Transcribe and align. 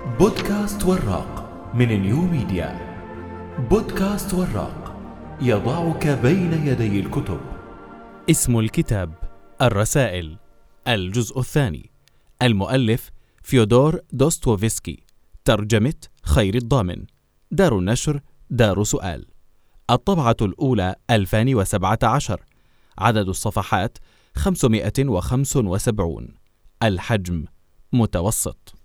بودكاست 0.00 0.84
وراق 0.84 1.50
من 1.74 2.02
نيو 2.02 2.20
ميديا. 2.20 2.90
بودكاست 3.70 4.34
وراق 4.34 4.96
يضعك 5.42 6.06
بين 6.06 6.66
يدي 6.66 7.00
الكتب. 7.00 7.40
اسم 8.30 8.58
الكتاب 8.58 9.14
الرسائل. 9.62 10.38
الجزء 10.88 11.38
الثاني 11.38 11.90
المؤلف 12.42 13.10
فيودور 13.42 14.00
دوستوفسكي 14.12 15.02
ترجمة 15.44 15.94
خير 16.22 16.54
الضامن. 16.54 17.04
دار 17.50 17.78
النشر 17.78 18.20
دار 18.50 18.84
سؤال. 18.84 19.26
الطبعة 19.90 20.36
الأولى 20.42 20.94
2017 21.10 22.44
عدد 22.98 23.28
الصفحات 23.28 23.98
575 24.36 26.34
الحجم 26.82 27.44
متوسط. 27.92 28.79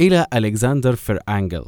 إلى 0.00 0.26
ألكسندر 0.34 0.96
فرانجل 0.96 1.64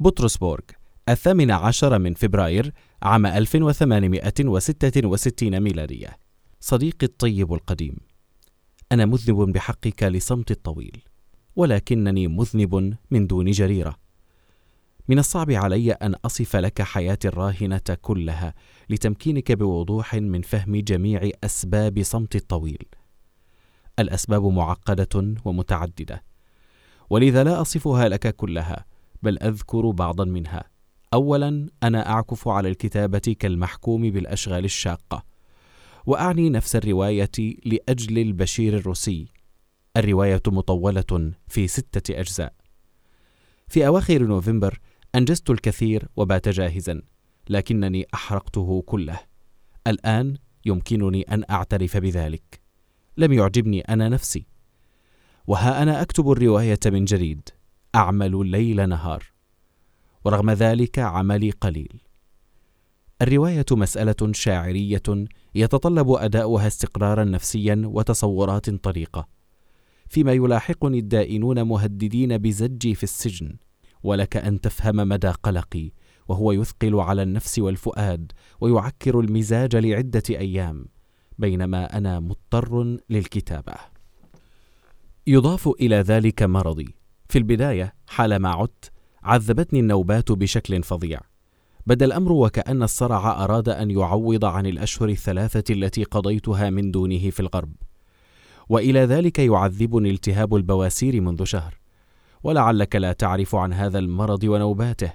بطرسبورغ 0.00 0.64
الثامن 1.08 1.50
عشر 1.50 1.98
من 1.98 2.14
فبراير 2.14 2.72
عام 3.02 3.26
1866 3.26 5.60
ميلادية. 5.60 6.18
صديقي 6.60 7.06
الطيب 7.06 7.52
القديم 7.52 7.96
أنا 8.92 9.06
مذنب 9.06 9.52
بحقك 9.52 10.02
لصمتي 10.02 10.50
الطويل 10.50 11.02
ولكنني 11.56 12.28
مذنب 12.28 12.96
من 13.10 13.26
دون 13.26 13.50
جريرة. 13.50 13.96
من 15.08 15.18
الصعب 15.18 15.50
علي 15.50 15.92
أن 15.92 16.14
أصف 16.24 16.56
لك 16.56 16.82
حياتي 16.82 17.28
الراهنة 17.28 17.96
كلها 18.02 18.54
لتمكينك 18.90 19.52
بوضوح 19.52 20.14
من 20.14 20.42
فهم 20.42 20.76
جميع 20.76 21.30
أسباب 21.44 22.02
صمتي 22.02 22.36
الطويل. 22.36 22.88
الأسباب 23.98 24.44
معقدة 24.44 25.34
ومتعددة. 25.44 26.22
ولذا 27.10 27.44
لا 27.44 27.60
أصفها 27.60 28.08
لك 28.08 28.36
كلها 28.36 28.84
بل 29.22 29.38
أذكر 29.38 29.90
بعضا 29.90 30.24
منها. 30.24 30.64
أولا 31.14 31.68
أنا 31.82 32.10
أعكف 32.10 32.48
على 32.48 32.68
الكتابة 32.68 33.36
كالمحكوم 33.38 34.10
بالأشغال 34.10 34.64
الشاقة 34.64 35.24
وأعني 36.06 36.50
نفس 36.50 36.76
الرواية 36.76 37.30
لأجل 37.64 38.18
البشير 38.18 38.76
الروسي. 38.76 39.26
الرواية 39.96 40.42
مطولة 40.46 41.32
في 41.48 41.68
ستة 41.68 42.20
أجزاء. 42.20 42.52
في 43.68 43.86
أواخر 43.86 44.22
نوفمبر 44.22 44.80
أنجزت 45.14 45.50
الكثير 45.50 46.08
وبات 46.16 46.48
جاهزا 46.48 47.02
لكنني 47.48 48.06
أحرقته 48.14 48.82
كله. 48.86 49.20
الآن 49.86 50.36
يمكنني 50.66 51.22
أن 51.22 51.44
أعترف 51.50 51.96
بذلك. 51.96 52.60
لم 53.16 53.32
يعجبني 53.32 53.80
أنا 53.80 54.08
نفسي. 54.08 54.46
وها 55.48 55.82
أنا 55.82 56.02
أكتب 56.02 56.30
الرواية 56.30 56.78
من 56.86 57.04
جديد. 57.04 57.48
أعمل 57.94 58.50
ليل 58.50 58.88
نهار. 58.88 59.24
ورغم 60.24 60.50
ذلك 60.50 60.98
عملي 60.98 61.50
قليل. 61.50 62.00
الرواية 63.22 63.64
مسألة 63.72 64.32
شاعرية 64.32 65.02
يتطلب 65.54 66.10
أداؤها 66.10 66.66
استقرارا 66.66 67.24
نفسيا 67.24 67.82
وتصورات 67.84 68.70
طريقة. 68.70 69.28
فيما 70.08 70.32
يلاحقني 70.32 70.98
الدائنون 70.98 71.62
مهددين 71.62 72.38
بزجي 72.38 72.94
في 72.94 73.02
السجن. 73.02 73.56
ولك 74.02 74.36
أن 74.36 74.60
تفهم 74.60 74.96
مدى 74.96 75.28
قلقي 75.28 75.90
وهو 76.28 76.52
يثقل 76.52 76.94
على 77.00 77.22
النفس 77.22 77.58
والفؤاد 77.58 78.32
ويعكر 78.60 79.20
المزاج 79.20 79.76
لعدة 79.76 80.22
أيام 80.30 80.86
بينما 81.38 81.98
أنا 81.98 82.20
مضطر 82.20 82.98
للكتابة. 83.10 83.97
يضاف 85.30 85.68
إلى 85.68 85.96
ذلك 85.96 86.42
مرضي. 86.42 86.94
في 87.28 87.38
البداية 87.38 87.94
حالما 88.06 88.48
عدت 88.48 88.92
عذبتني 89.22 89.80
النوبات 89.80 90.32
بشكل 90.32 90.82
فظيع. 90.82 91.20
بدا 91.86 92.06
الأمر 92.06 92.32
وكأن 92.32 92.82
الصرع 92.82 93.44
أراد 93.44 93.68
أن 93.68 93.90
يعوض 93.90 94.44
عن 94.44 94.66
الأشهر 94.66 95.08
الثلاثة 95.08 95.74
التي 95.74 96.04
قضيتها 96.04 96.70
من 96.70 96.90
دونه 96.90 97.30
في 97.30 97.40
الغرب. 97.40 97.72
وإلى 98.68 99.00
ذلك 99.00 99.38
يعذبني 99.38 100.10
التهاب 100.10 100.54
البواسير 100.54 101.20
منذ 101.20 101.44
شهر. 101.44 101.78
ولعلك 102.42 102.96
لا 102.96 103.12
تعرف 103.12 103.54
عن 103.54 103.72
هذا 103.72 103.98
المرض 103.98 104.44
ونوباته. 104.44 105.12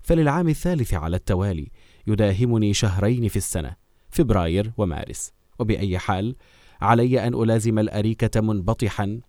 فللعام 0.00 0.48
الثالث 0.48 0.94
على 0.94 1.16
التوالي 1.16 1.70
يداهمني 2.06 2.74
شهرين 2.74 3.28
في 3.28 3.36
السنة 3.36 3.76
فبراير 4.10 4.72
ومارس. 4.76 5.32
وبأي 5.58 5.98
حال 5.98 6.36
علي 6.80 7.26
أن 7.26 7.34
ألازم 7.34 7.78
الأريكة 7.78 8.40
منبطحا 8.40 9.20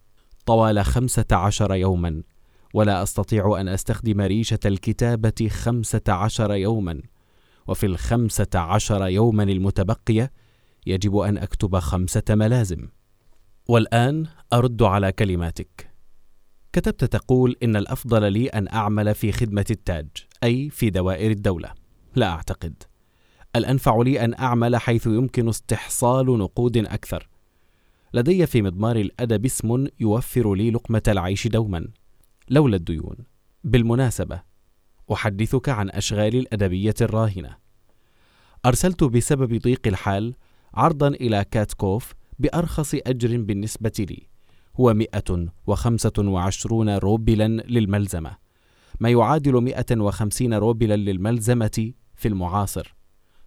طوال 0.45 0.85
خمسة 0.85 1.25
عشر 1.31 1.75
يوما 1.75 2.23
ولا 2.73 3.03
أستطيع 3.03 3.61
أن 3.61 3.67
أستخدم 3.67 4.21
ريشة 4.21 4.59
الكتابة 4.65 5.49
خمسة 5.49 6.01
عشر 6.07 6.53
يوما. 6.53 7.01
وفي 7.67 7.85
الخمسة 7.85 8.47
عشر 8.55 9.07
يوما 9.07 9.43
المتبقية 9.43 10.31
يجب 10.87 11.17
أن 11.17 11.37
أكتب 11.37 11.79
خمسة 11.79 12.23
ملازم. 12.29 12.87
والآن 13.67 14.27
أرد 14.53 14.83
على 14.83 15.11
كلماتك. 15.11 15.91
كتبت 16.73 17.03
تقول 17.03 17.55
إن 17.63 17.75
الأفضل 17.75 18.33
لي 18.33 18.47
أن 18.47 18.67
أعمل 18.67 19.15
في 19.15 19.31
خدمة 19.31 19.65
التاج 19.71 20.07
أي 20.43 20.69
في 20.69 20.89
دوائر 20.89 21.31
الدولة. 21.31 21.71
لا 22.15 22.29
أعتقد. 22.29 22.83
الأنفع 23.55 24.01
لي 24.01 24.25
أن 24.25 24.33
أعمل 24.33 24.75
حيث 24.75 25.07
يمكن 25.07 25.49
استحصال 25.49 26.25
نقود 26.25 26.77
أكثر. 26.77 27.27
لدي 28.13 28.45
في 28.45 28.61
مضمار 28.61 28.95
الأدب 28.95 29.45
اسم 29.45 29.87
يوفر 29.99 30.53
لي 30.53 30.71
لقمة 30.71 31.01
العيش 31.07 31.47
دوما. 31.47 31.87
لولا 32.49 32.75
الديون. 32.75 33.15
بالمناسبة 33.63 34.41
أحدثك 35.13 35.69
عن 35.69 35.89
أشغالي 35.89 36.39
الأدبية 36.39 36.95
الراهنة. 37.01 37.57
أرسلت 38.65 39.03
بسبب 39.03 39.61
ضيق 39.61 39.87
الحال 39.87 40.35
عرضا 40.73 41.07
إلى 41.07 41.45
كاتكوف 41.51 42.13
بأرخص 42.39 42.95
أجر 42.95 43.41
بالنسبة 43.41 43.91
لي 43.99 44.27
هو 44.75 44.93
مئة 44.93 45.47
وخمسة 45.67 46.13
وعشرون 46.19 46.89
روبلا 46.89 47.47
للملزمة. 47.47 48.37
ما 48.99 49.09
يعادل 49.09 49.61
مئة 49.61 49.97
وخمسين 49.99 50.53
روبلا 50.53 50.95
للملزمة 50.95 51.93
في 52.15 52.27
المعاصر. 52.27 52.95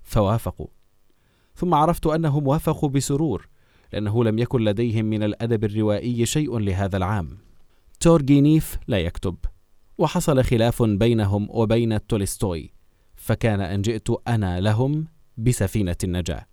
فوافقوا. 0.03 0.67
ثم 1.57 1.75
عرفت 1.75 2.07
أنهم 2.07 2.47
وافقوا 2.47 2.89
بسرور 2.89 3.49
لأنه 3.95 4.25
لم 4.25 4.39
يكن 4.39 4.65
لديهم 4.65 5.05
من 5.05 5.23
الأدب 5.23 5.65
الروائي 5.65 6.27
شيء 6.27 6.59
لهذا 6.59 6.97
العام. 6.97 7.39
تورجينيف 8.01 8.79
لا 8.89 8.99
يكتب 8.99 9.37
وحصل 9.99 10.45
خلاف 10.45 10.83
بينهم 10.83 11.49
وبين 11.51 12.07
تولستوي 12.07 12.73
فكان 13.17 13.61
أن 13.61 13.83
جئت 13.83 14.09
أنا 14.29 14.61
لهم 14.61 15.07
بسفينة 15.37 15.97
النجاة. 16.05 16.47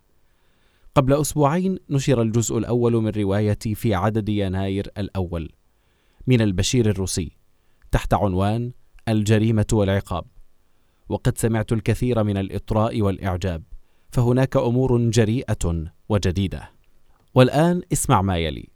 قبل 0.96 1.13
أسبوعين 1.13 1.78
نشر 1.90 2.22
الجزء 2.22 2.57
الأول 2.57 2.94
من 2.94 3.09
روايتي 3.09 3.75
في 3.75 3.96
عدد 3.96 4.30
يناير 4.30 4.88
الأول 4.97 5.51
من 6.28 6.41
البشير 6.41 6.90
الروسي 6.90 7.38
تحت 7.91 8.13
عنوان 8.13 8.72
الجريمة 9.07 9.68
والعقاب. 9.74 10.25
وقد 11.09 11.38
سمعت 11.38 11.72
الكثير 11.72 12.24
من 12.24 12.38
الإطراء 12.38 13.01
والإعجاب 13.01 13.63
فهناك 14.12 14.57
أمور 14.57 15.09
جريئة 15.09 15.85
وجديدة. 16.09 16.81
والآن 17.34 17.81
اسمع 17.94 18.22
ما 18.22 18.38
يلي 18.38 18.68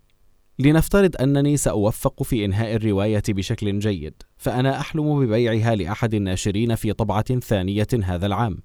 لنفترض 0.60 1.22
أنني 1.22 1.58
سأوفق 1.58 2.24
في 2.24 2.46
إنهاء 2.46 2.76
الرواية 2.76 3.24
بشكل 3.30 3.80
جيد، 3.80 4.14
فأنا 4.38 4.80
أحلم 4.80 5.26
ببيعها 5.26 5.76
لأحد 5.76 6.14
الناشرين 6.14 6.76
في 6.76 6.94
طبعة 6.94 7.40
ثانية 7.40 7.88
هذا 8.04 8.26
العام، 8.26 8.58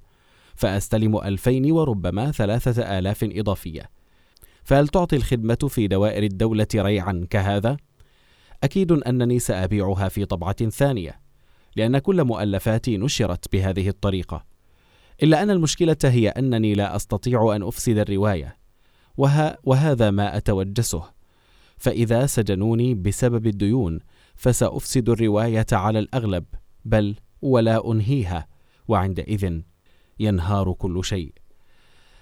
فأستلم 0.55 1.17
ألفين 1.17 1.73
وربما 1.73 2.31
ثلاثة 2.31 2.99
آلاف 2.99 3.25
إضافية. 3.25 3.91
فهل 4.65 4.89
تعطي 4.89 5.17
الخدمة 5.17 5.55
في 5.69 5.87
دوائر 5.87 6.23
الدولة 6.23 6.67
ريعا 6.75 7.27
كهذا؟ 7.31 7.77
أكيد 8.63 8.93
أنني 8.93 9.39
سأبيعها 9.39 10.09
في 10.09 10.25
طبعة 10.25 10.69
ثانية، 10.69 11.21
لأن 11.77 11.99
كل 11.99 12.25
مؤلفاتي 12.25 12.97
نشرت 12.97 13.53
بهذه 13.53 13.89
الطريقة. 13.89 14.45
إلا 15.23 15.43
أن 15.43 15.51
المشكلة 15.51 15.97
هي 16.05 16.29
أنني 16.29 16.75
لا 16.75 16.97
أستطيع 16.97 17.57
أن 17.57 17.63
أفسد 17.63 17.99
الرواية، 17.99 18.60
وها 19.17 19.59
وهذا 19.65 20.11
ما 20.11 20.37
أتوجسه. 20.37 21.03
فإذا 21.77 22.27
سجنوني 22.27 22.95
بسبب 22.95 23.47
الديون 23.47 23.99
فسأفسد 24.35 25.09
الرواية 25.09 25.67
على 25.73 25.99
الأغلب 25.99 26.45
بل 26.85 27.17
ولا 27.43 27.91
أنهيها. 27.93 28.47
وعندئذ 28.89 29.61
ينهار 30.21 30.73
كل 30.73 31.05
شيء. 31.05 31.33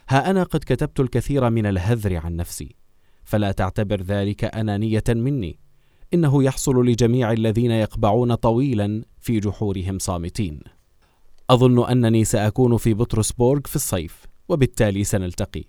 ها 0.09 0.31
أنا 0.31 0.43
قد 0.43 0.61
كتبت 0.61 1.01
الكثير 1.01 1.51
من 1.51 1.67
الهذر 1.67 2.17
عن 2.17 2.37
نفسي. 2.37 2.77
فلا 3.25 3.53
تعتبر 3.53 4.03
ذلك 4.03 4.45
أنانية 4.45 5.05
مني. 5.09 5.59
إنه 6.15 6.45
يحصل 6.45 6.87
لجميع 6.87 7.33
الذين 7.33 7.71
يقبعون 7.71 8.35
طويلا 8.35 9.03
في 9.21 9.41
جحورهم 9.41 9.99
صامتين. 9.99 10.61
أظن 11.51 11.91
أنني 11.91 12.25
سأكون 12.25 12.77
في 12.77 12.95
بطرسبورغ 12.95 13.61
في 13.67 13.77
الصيف 13.77 14.27
وبالتالي 14.49 15.05
سنلتقي. 15.05 15.65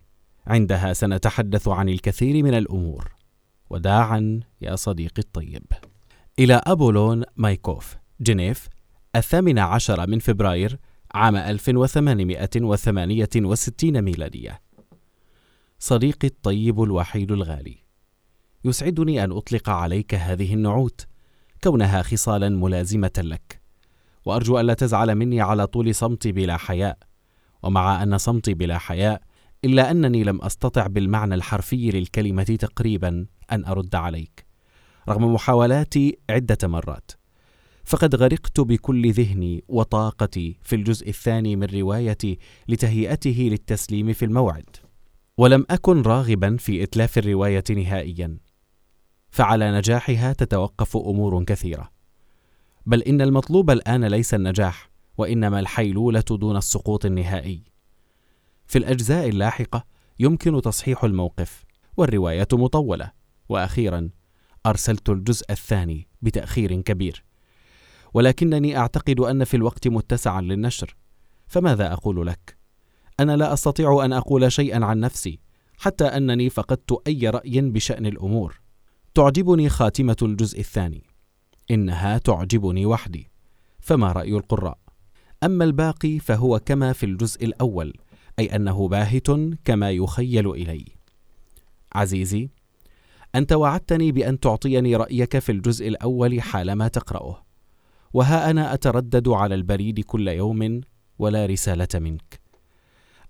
عندها 0.50 0.94
سنتحدث 0.94 1.68
عن 1.68 1.90
الكثير 1.90 2.44
من 2.44 2.54
الأمور. 2.54 3.12
وداعا 3.69 4.40
يا 4.62 4.75
صديقي 4.75 5.19
الطيب. 5.19 5.63
إلى 6.40 6.62
أبولون 6.68 7.24
مايكوف 7.36 7.98
جنيف 8.22 8.68
الثامن 9.16 9.60
عشر 9.60 10.07
من 10.07 10.19
فبراير 10.19 10.80
عام 11.13 11.36
1868 11.36 14.01
ميلادية. 14.01 14.62
صديقي 15.80 16.28
الطيب 16.28 16.84
الوحيد 16.84 17.31
الغالي 17.31 17.78
يسعدني 18.66 19.24
أن 19.24 19.31
أطلق 19.31 19.69
عليك 19.69 20.16
هذه 20.16 20.54
النعوت 20.54 21.07
كونها 21.63 22.01
خصالا 22.01 22.50
ملازمة 22.50 23.12
لك. 23.18 23.62
وأرجو 24.25 24.60
ألا 24.60 24.74
تزعل 24.74 25.16
مني 25.16 25.42
على 25.42 25.68
طول 25.68 25.96
صمتي 25.96 26.31
بلا 26.31 26.57
حياء. 26.57 26.98
ومع 27.63 28.04
أن 28.04 28.18
صمتي 28.18 28.54
بلا 28.54 28.78
حياء 28.78 29.22
إلا 29.66 29.92
أنني 29.92 30.24
لم 30.24 30.42
أستطع 30.42 30.88
بالمعنى 30.88 31.36
الحرفي 31.36 31.92
للكلمة 31.92 32.44
تقريبا 32.44 33.26
أن 33.52 33.66
أرد 33.66 33.96
عليك 33.96 34.46
رغم 35.10 35.34
محاولاتي 35.34 36.18
عدة 36.30 36.68
مرات. 36.68 37.12
فقد 37.84 38.16
غرقت 38.16 38.60
بكل 38.60 39.12
ذهني 39.12 39.64
وطاقتي 39.68 40.58
في 40.64 40.76
الجزء 40.76 41.10
الثاني 41.10 41.56
من 41.56 41.68
روايتي 41.68 42.40
لتهيئته 42.68 43.48
للتسليم 43.52 44.14
في 44.14 44.26
الموعد. 44.26 44.70
ولم 45.38 45.66
أكن 45.70 46.02
راغبا 46.02 46.58
في 46.58 46.84
إتلاف 46.84 47.18
الرواية 47.18 47.64
نهائيا 47.70 48.38
فعلى 49.30 49.72
نجاحها 49.72 50.34
تتوقف 50.34 50.98
أمور 50.98 51.44
كثيرة. 51.44 51.90
بل 52.86 53.02
إن 53.04 53.22
المطلوب 53.22 53.72
الآن 53.72 54.06
ليس 54.06 54.34
النجاح 54.34 54.90
وإنما 55.18 55.60
الحيلولة 55.60 56.24
دون 56.32 56.58
السقوط 56.58 57.06
النهائي. 57.06 57.64
في 58.69 58.77
الأجزاء 58.77 59.30
اللاحقة 59.30 59.86
يمكن 60.19 60.62
تصحيح 60.62 61.04
الموقف 61.04 61.66
والرواية 61.98 62.48
مطولة. 62.54 63.12
وأخيرا 63.50 64.10
أرسلت 64.66 65.10
الجزء 65.10 65.45
الثاني 65.50 66.07
بتأخير 66.21 66.81
كبير. 66.81 67.25
ولكنني 68.13 68.77
أعتقد 68.77 69.19
أن 69.19 69.44
في 69.44 69.57
الوقت 69.57 69.88
متسعا 69.88 70.42
للنشر. 70.42 70.95
فماذا 71.48 71.94
أقول 71.94 72.27
لك؟ 72.27 72.57
أنا 73.19 73.38
لا 73.38 73.54
أستطيع 73.54 74.06
أن 74.06 74.13
أقول 74.13 74.51
شيئا 74.51 74.86
عن 74.86 75.00
نفسي 75.00 75.39
حتى 75.77 76.06
أنني 76.06 76.50
فقدت 76.50 77.01
أي 77.07 77.30
رأي 77.30 77.62
بشأن 77.62 78.06
الأمور. 78.06 78.62
تعجبني 79.13 79.69
خاتمة 79.69 80.18
الجزء 80.22 80.60
الثاني. 80.60 81.04
إنها 81.72 82.18
تعجبني 82.18 82.86
وحدي. 82.86 83.31
فما 83.80 84.12
رأي 84.12 84.33
القراء؟ 84.33 84.77
أما 85.44 85.63
الباقي 85.65 86.19
فهو 86.19 86.60
كما 86.60 86.94
في 86.94 87.06
الجزء 87.06 87.45
الأول 87.45 87.94
أي 88.39 88.56
أنه 88.56 88.88
باهت 88.88 89.27
كما 89.65 89.91
يخيل 89.91 90.50
إلي. 90.51 90.86
عزيزي 91.95 92.50
أنت 93.36 93.53
وعدتني 93.53 94.12
بأن 94.12 94.39
تعطيني 94.39 94.95
رأيك 94.95 95.39
في 95.39 95.51
الجزء 95.51 95.88
الأول 95.88 96.41
حالما 96.41 96.88
تقرأه 96.88 97.45
وها 98.13 98.50
أنا 98.50 98.74
أتردد 98.74 99.27
على 99.27 99.56
البريد 99.56 100.00
كل 100.00 100.27
يوم 100.27 100.81
ولا 101.19 101.45
رسالة 101.45 101.88
منك. 101.94 102.39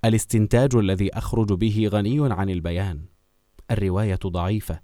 الاستنتاج 0.05 0.75
الذي 0.75 1.09
أخرج 1.13 1.53
به 1.53 1.89
غني 1.91 2.33
عن 2.33 2.49
البيان. 2.49 3.05
الرواية 3.71 4.19
ضعيفة 4.25 4.79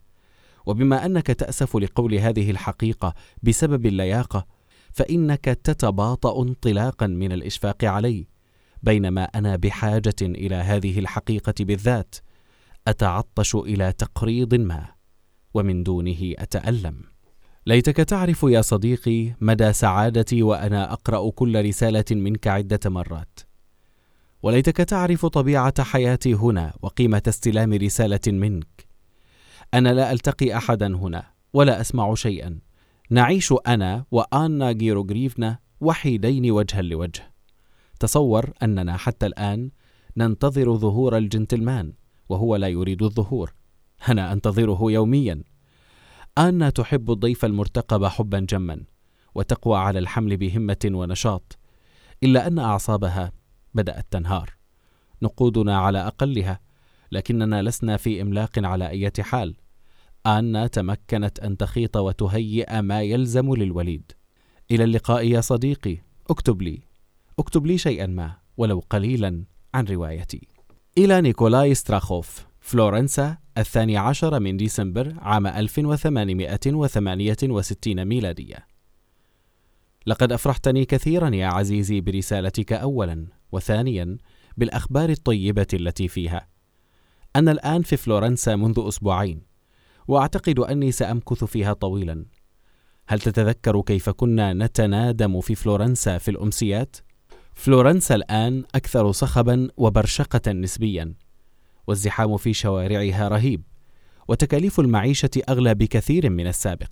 وبما 0.65 1.05
أنك 1.05 1.27
تأسف 1.27 1.77
لقول 1.77 2.13
هذه 2.15 2.51
الحقيقة 2.51 3.13
بسبب 3.43 3.85
اللياقة 3.85 4.47
فإنك 4.91 5.45
تتباطأ 5.45 6.41
انطلاقا 6.41 7.07
من 7.07 7.31
الإشفاق 7.31 7.85
علي. 7.85 8.27
بينما 8.85 9.23
أنا 9.23 9.55
بحاجة 9.55 10.15
إلى 10.21 10.55
هذه 10.55 10.99
الحقيقة 10.99 11.53
بالذات 11.59 12.15
أتعطش 12.87 13.55
إلى 13.55 13.91
تقريض 13.91 14.55
ما 14.55 14.85
ومن 15.53 15.83
دونه 15.83 16.33
أتألم. 16.39 17.01
ليتك 17.67 17.95
تعرف 17.95 18.43
يا 18.43 18.61
صديقي 18.61 19.33
مدى 19.41 19.73
سعادتي 19.73 20.43
وأنا 20.43 20.93
أقرأ 20.93 21.29
كل 21.29 21.65
رسالة 21.65 22.05
منك 22.11 22.47
عدة 22.47 22.79
مرات. 22.85 23.39
وليتك 24.43 24.77
تعرف 24.77 25.25
طبيعة 25.25 25.83
حياتي 25.83 26.33
هنا 26.33 26.73
وقيمة 26.81 27.21
استلام 27.27 27.73
رسالة 27.73 28.19
منك. 28.27 28.87
أنا 29.73 29.93
لا 29.93 30.11
ألتقي 30.11 30.57
أحدا 30.57 30.87
هنا 30.87 31.23
ولا 31.53 31.81
أسمع 31.81 32.13
شيئا. 32.15 32.59
نعيش 33.09 33.53
أنا 33.67 34.05
وأنا 34.11 34.71
جيروغريفنا 34.71 35.59
وحيدين 35.81 36.51
وجها 36.51 36.81
لوجه. 36.81 37.34
تصور 37.99 38.53
أننا 38.63 38.97
حتى 38.97 39.25
الآن 39.25 39.71
ننتظر 40.17 40.77
ظهور 40.77 41.17
الجنتلمان 41.17 41.93
وهو 42.29 42.55
لا 42.55 42.67
يريد 42.67 43.03
الظهور. 43.03 43.53
أنا 44.09 44.33
أنتظره 44.33 44.91
يوميا. 44.91 45.43
آنا 46.37 46.69
تحب 46.69 47.11
الضيف 47.11 47.45
المرتقب 47.45 48.05
حبا 48.05 48.39
جما 48.39 48.83
وتقوى 49.35 49.77
على 49.77 49.99
الحمل 49.99 50.37
بهمة 50.37 50.77
ونشاط 50.85 51.57
إلا 52.23 52.47
أن 52.47 52.59
أعصابها 52.59 53.31
بدأت 53.73 54.05
تنهار. 54.11 54.49
نقودنا 55.21 55.77
على 55.79 56.07
أقلها 56.07 56.59
لكننا 57.11 57.61
لسنا 57.61 57.97
في 57.97 58.21
إملاق 58.21 58.59
على 58.59 58.89
أي 58.89 59.11
حال. 59.19 59.55
آنا 60.25 60.67
تمكنت 60.67 61.39
أن 61.39 61.57
تخيط 61.57 61.97
وتهيئ 61.97 62.81
ما 62.81 63.01
يلزم 63.01 63.53
للوليد. 63.55 64.11
إلى 64.71 64.83
اللقاء 64.83 65.27
يا 65.27 65.41
صديقي 65.41 65.97
اكتب 66.29 66.61
لي. 66.61 66.81
اكتب 67.39 67.65
لي 67.65 67.77
شيئا 67.77 68.05
ما 68.05 68.35
ولو 68.57 68.83
قليلا 68.89 69.43
عن 69.73 69.85
روايتي. 69.85 70.47
إلى 70.97 71.21
نيكولاي 71.21 71.75
ستراخوف 71.75 72.47
فلورنسا 72.59 73.37
الثاني 73.57 73.97
عشر 73.97 74.39
من 74.39 74.57
ديسمبر 74.57 75.13
عام 75.17 75.47
1868 75.47 78.05
ميلادية. 78.05 78.67
لقد 80.07 80.31
أفرحتني 80.31 80.85
كثيرا 80.85 81.29
يا 81.29 81.47
عزيزي 81.47 82.01
برسالتك 82.01 82.73
أولا 82.73 83.27
وثانيا 83.51 84.17
بالأخبار 84.57 85.09
الطيبة 85.09 85.67
التي 85.73 86.07
فيها. 86.07 86.47
أنا 87.35 87.51
الآن 87.51 87.81
في 87.81 87.97
فلورنسا 87.97 88.55
منذ 88.55 88.83
أسبوعين 88.87 89.41
وأعتقد 90.07 90.59
أني 90.59 90.91
سأمكث 90.91 91.43
فيها 91.43 91.73
طويلا. 91.73 92.25
هل 93.07 93.19
تتذكر 93.19 93.81
كيف 93.81 94.09
كنا 94.09 94.53
نتنادم 94.53 95.41
في 95.41 95.55
فلورنسا 95.55 96.17
في 96.17 96.31
الأمسيات؟ 96.31 96.95
فلورنسا 97.55 98.15
الآن 98.15 98.63
أكثر 98.75 99.11
صخبا 99.11 99.67
وبرشقة 99.77 100.51
نسبيا 100.51 101.13
والزحام 101.87 102.37
في 102.37 102.53
شوارعها 102.53 103.27
رهيب 103.27 103.63
وتكاليف 104.27 104.79
المعيشة 104.79 105.29
أغلى 105.49 105.75
بكثير 105.75 106.29
من 106.29 106.47
السابق 106.47 106.89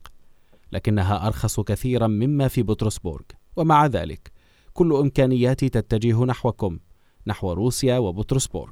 لكنها 0.72 1.28
أرخص 1.28 1.60
كثيرا 1.60 2.08
مما 2.08 2.48
في 2.48 2.64
بطرسبورغ. 2.64 3.24
ومع 3.56 3.86
ذلك 3.86 4.32
كل 4.74 4.94
امكانياتي 4.94 5.70
تتجه 5.70 6.26
نحوكم 6.26 6.80
نحو 7.28 7.54
روسيا 7.54 7.98
وبطرسبورغ. 7.98 8.72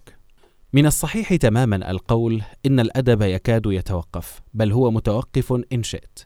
من 0.74 0.86
الصحيح 0.86 1.36
تماما 1.36 1.92
القول 1.92 2.42
إن 2.66 2.80
الأدب 2.80 3.22
يكاد 3.22 3.66
يتوقف 3.66 4.42
بل 4.54 4.72
هو 4.72 4.92
متوقف 4.92 5.54
إن 5.74 5.84
شئت. 5.84 6.20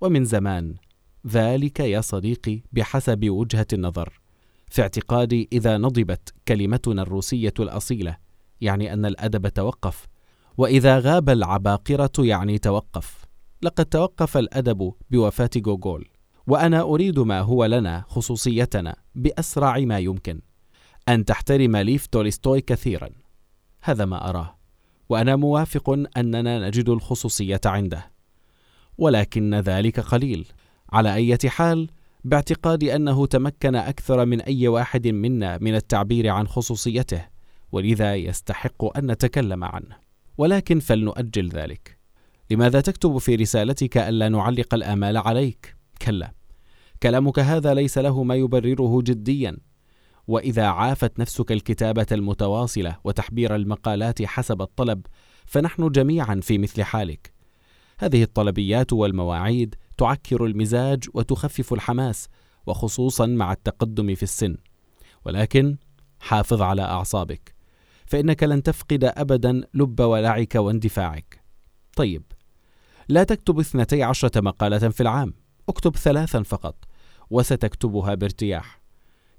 ومن 0.00 0.24
زمان 0.24 0.74
ذلك 1.26 1.80
يا 1.80 2.00
صديقي 2.00 2.62
بحسب 2.72 3.28
وجهة 3.28 3.66
النظر. 3.72 4.20
في 4.70 4.82
اعتقادي 4.82 5.48
إذا 5.52 5.78
نضبت 5.78 6.34
كلمتنا 6.48 7.02
الروسية 7.02 7.54
الأصيلة 7.60 8.16
يعني 8.60 8.92
أن 8.92 9.06
الأدب 9.06 9.48
توقف 9.48 10.06
وإذا 10.58 10.98
غاب 10.98 11.30
العباقرة 11.30 12.12
يعني 12.18 12.58
توقف. 12.58 13.24
لقد 13.62 13.86
توقف 13.86 14.36
الأدب 14.36 14.92
بوفاة 15.10 15.50
جوجول 15.56 16.08
وأنا 16.46 16.80
أريد 16.80 17.18
ما 17.18 17.40
هو 17.40 17.64
لنا 17.64 18.04
خصوصيتنا 18.08 18.96
بأسرع 19.14 19.78
ما 19.78 19.98
يمكن 19.98 20.40
أن 21.08 21.24
تحترم 21.24 21.76
ليف 21.76 22.06
تولستوي 22.06 22.60
كثيرا. 22.60 23.10
هذا 23.82 24.04
ما 24.04 24.28
أراه 24.30 24.58
وأنا 25.08 25.36
موافق 25.36 25.90
أننا 26.16 26.68
نجد 26.68 26.88
الخصوصية 26.88 27.60
عنده. 27.66 28.10
ولكن 28.98 29.54
ذلك 29.54 30.00
قليل. 30.00 30.48
على 30.92 31.14
أي 31.14 31.38
حال 31.46 31.90
باعتقادي 32.28 32.96
أنه 32.96 33.26
تمكن 33.26 33.74
أكثر 33.74 34.26
من 34.26 34.40
أي 34.40 34.68
واحد 34.68 35.08
منا 35.08 35.58
من 35.60 35.74
التعبير 35.74 36.28
عن 36.28 36.48
خصوصيته 36.48 37.24
ولذا 37.72 38.16
يستحق 38.16 38.98
أن 38.98 39.10
نتكلم 39.10 39.64
عنه. 39.64 39.96
ولكن 40.38 40.80
فلنؤجل 40.80 41.48
ذلك. 41.48 41.98
لماذا 42.50 42.80
تكتب 42.80 43.18
في 43.18 43.34
رسالتك 43.34 43.98
ألا 43.98 44.28
نعلق 44.28 44.74
الآمال 44.74 45.16
عليك؟ 45.16 45.76
كلا. 46.02 46.32
كلامك 47.02 47.38
هذا 47.38 47.74
ليس 47.74 47.98
له 47.98 48.22
ما 48.22 48.34
يبرره 48.34 49.02
جديا. 49.02 49.56
وإذا 50.28 50.66
عافت 50.66 51.18
نفسك 51.18 51.52
الكتابة 51.52 52.06
المتواصلة 52.12 52.96
وتحبير 53.04 53.54
المقالات 53.54 54.22
حسب 54.22 54.62
الطلب 54.62 55.06
فنحن 55.46 55.90
جميعا 55.90 56.40
في 56.42 56.58
مثل 56.58 56.82
حالك. 56.82 57.32
هذه 57.98 58.22
الطلبيات 58.22 58.92
والمواعيد 58.92 59.74
تعكر 59.98 60.44
المزاج 60.44 61.04
وتخفف 61.14 61.72
الحماس 61.72 62.28
وخصوصا 62.66 63.26
مع 63.26 63.52
التقدم 63.52 64.14
في 64.14 64.22
السن. 64.22 64.56
ولكن 65.24 65.76
حافظ 66.20 66.62
على 66.62 66.82
أعصابك 66.82 67.54
فإنك 68.06 68.42
لن 68.42 68.62
تفقد 68.62 69.04
أبدا 69.04 69.62
لب 69.74 70.00
ولعك 70.00 70.54
واندفاعك. 70.54 71.44
طيب 71.96 72.22
لا 73.08 73.24
تكتب 73.24 73.58
اثنتي 73.58 74.02
عشرة 74.02 74.40
مقالة 74.40 74.88
في 74.88 75.00
العام 75.00 75.34
اكتب 75.68 75.96
ثلاثا 75.96 76.42
فقط 76.42 76.84
وستكتبها 77.30 78.14
بارتياح. 78.14 78.80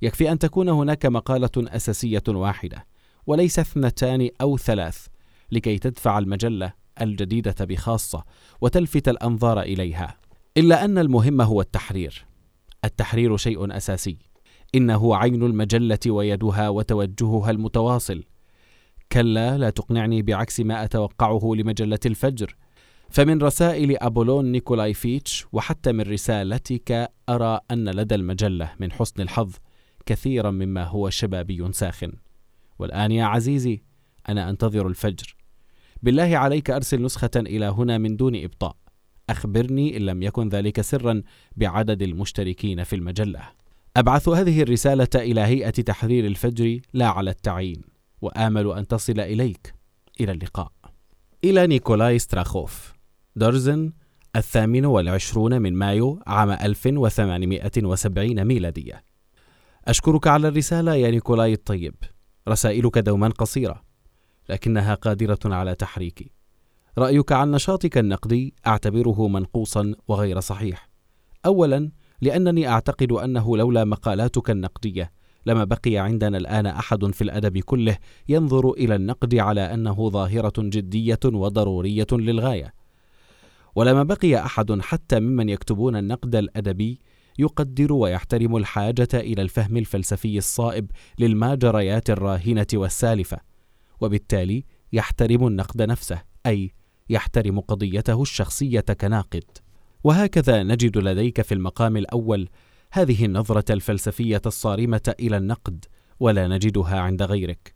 يكفي 0.02 0.32
أن 0.32 0.40
تكون 0.40 0.70
هناك 0.70 1.06
مقالة 1.06 1.50
أساسية 1.58 2.24
واحدة 2.28 2.86
وليس 3.28 3.60
اثنتان 3.60 4.30
أو 4.42 4.58
ثلاث 4.58 5.08
لكي 5.52 5.78
تدفع 5.78 6.20
المجلة 6.20 6.74
الجديدة 7.02 7.56
بخاصة 7.66 8.24
وتلفت 8.62 9.08
الأنظار 9.08 9.62
إليها. 9.62 10.18
إلا 10.60 10.86
أن 10.86 10.98
المهم 10.98 11.42
هو 11.42 11.62
التحرير. 11.62 12.26
التحرير 12.86 13.38
شيء 13.38 13.78
أساسي. 13.78 14.18
إنه 14.76 15.16
عين 15.16 15.44
المجلة 15.44 16.00
ويدها 16.08 16.70
وتوجهها 16.70 17.52
المتواصل. 17.52 18.24
كلا 19.12 19.58
لا 19.58 19.70
تقنعني 19.70 20.22
بعكس 20.22 20.60
ما 20.60 20.84
أتوقعه 20.84 21.52
لمجلة 21.56 22.00
الفجر. 22.06 22.56
فمن 23.10 23.42
رسائل 23.42 23.98
أبولون 23.98 24.52
نيكولاي 24.52 24.94
فيتش 24.94 25.46
وحتى 25.52 25.92
من 25.92 26.02
رسالتك 26.02 27.12
أرى 27.30 27.60
أن 27.72 27.90
لدى 27.90 28.16
المجلة 28.16 28.72
من 28.80 28.92
حسن 28.92 29.22
الحظ 29.22 29.54
كثيرا 30.06 30.52
مما 30.52 30.84
هو 30.84 31.10
شبابي 31.10 31.72
ساخن. 31.72 32.12
والآن 32.80 33.12
يا 33.12 33.26
عزيزي 33.26 33.84
أنا 34.30 34.50
أنتظر 34.50 34.88
الفجر. 34.88 35.36
بالله 36.04 36.38
عليك 36.38 36.70
أرسل 36.70 37.02
نسخة 37.02 37.32
إلى 37.36 37.66
هنا 37.66 37.98
من 37.98 38.18
دون 38.18 38.36
إبطاء. 38.36 38.76
أخبرني 39.30 39.98
إن 39.98 40.02
لم 40.02 40.24
يكن 40.24 40.50
ذلك 40.50 40.82
سرا 40.82 41.22
بعدد 41.56 42.02
المشتركين 42.02 42.84
في 42.84 42.96
المجلة. 42.96 43.42
أبعث 43.98 44.30
هذه 44.30 44.62
الرسالة 44.62 45.08
إلى 45.16 45.42
هيئة 45.42 45.70
تحرير 45.70 46.26
الفجر 46.26 46.80
لا 46.94 47.08
على 47.08 47.30
التعيين 47.30 47.82
وآمل 48.22 48.72
أن 48.72 48.88
تصل 48.88 49.20
إليك. 49.20 49.74
إلى 50.22 50.32
اللقاء. 50.32 50.72
إلى 51.44 51.68
نيكولاي 51.68 52.20
ستراخوف. 52.20 52.94
درزدن 53.36 53.92
الثامن 54.36 54.86
والعشرون 54.86 55.62
من 55.62 55.74
مايو 55.74 56.24
عام 56.28 56.50
1870 56.50 58.44
ميلادية. 58.44 59.04
أشكرك 59.88 60.28
على 60.28 60.48
الرسالة 60.48 60.96
يا 60.96 61.12
نيكولاي 61.12 61.54
الطيب. 61.54 61.96
رسائلك 62.48 62.98
دوما 62.98 63.30
قصيرة 63.30 63.84
لكنها 64.50 64.94
قادرة 64.94 65.40
على 65.46 65.76
تحريكي. 65.76 66.32
رأيك 66.98 67.32
عن 67.32 67.52
نشاطك 67.52 67.98
النقدي 67.98 68.54
أعتبره 68.68 69.28
منقوصا 69.28 69.94
وغير 70.08 70.40
صحيح. 70.40 70.90
أولا 71.46 71.92
لأنني 72.22 72.68
أعتقد 72.68 73.12
أنه 73.12 73.58
لولا 73.58 73.84
مقالاتك 73.84 74.50
النقدية 74.50 75.12
لما 75.46 75.64
بقي 75.64 75.98
عندنا 75.98 76.38
الآن 76.38 76.66
أحد 76.66 77.06
في 77.06 77.22
الأدب 77.22 77.58
كله 77.58 77.98
ينظر 78.30 78.72
إلى 78.72 78.96
النقد 78.96 79.36
على 79.36 79.62
أنه 79.74 80.10
ظاهرة 80.10 80.54
جدية 80.58 81.20
وضرورية 81.26 82.08
للغاية. 82.12 82.74
ولما 83.76 84.04
بقي 84.04 84.36
أحد 84.36 84.82
حتى 84.82 85.20
ممن 85.20 85.50
يكتبون 85.50 85.96
النقد 85.96 86.36
الأدبي 86.36 87.00
يقدر 87.40 87.94
ويحترم 87.94 88.58
الحاجة 88.58 89.08
إلى 89.14 89.42
الفهم 89.42 89.78
الفلسفي 89.78 90.38
الصائب 90.38 90.92
للماجريات 91.20 92.10
الراهنة 92.10 92.68
والسالفة 92.74 93.38
وبالتالي 94.02 94.66
يحترم 94.94 95.48
النقد 95.48 95.82
نفسه 95.82 96.22
أي 96.46 96.74
يحترم 97.10 97.60
قضيته 97.60 98.22
الشخصية 98.22 98.80
كناقد. 98.80 99.44
وهكذا 100.04 100.64
نجد 100.64 100.98
لديك 100.98 101.42
في 101.42 101.54
المقام 101.54 101.98
الأول 101.98 102.50
هذه 102.92 103.26
النظرة 103.26 103.74
الفلسفية 103.74 104.42
الصارمة 104.46 105.14
إلى 105.20 105.38
النقد 105.38 105.86
ولا 106.20 106.48
نجدها 106.48 107.00
عند 107.00 107.24
غيرك. 107.24 107.76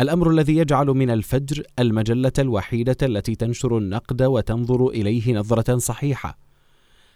الأمر 0.00 0.30
الذي 0.30 0.56
يجعل 0.56 0.86
من 0.86 1.10
الفجر 1.10 1.62
المجلة 1.78 2.32
الوحيدة 2.38 2.96
التي 3.02 3.34
تنشر 3.34 3.78
النقد 3.78 4.22
وتنظر 4.22 4.88
إليه 4.88 5.34
نظرة 5.34 5.78
صحيحة. 5.78 6.38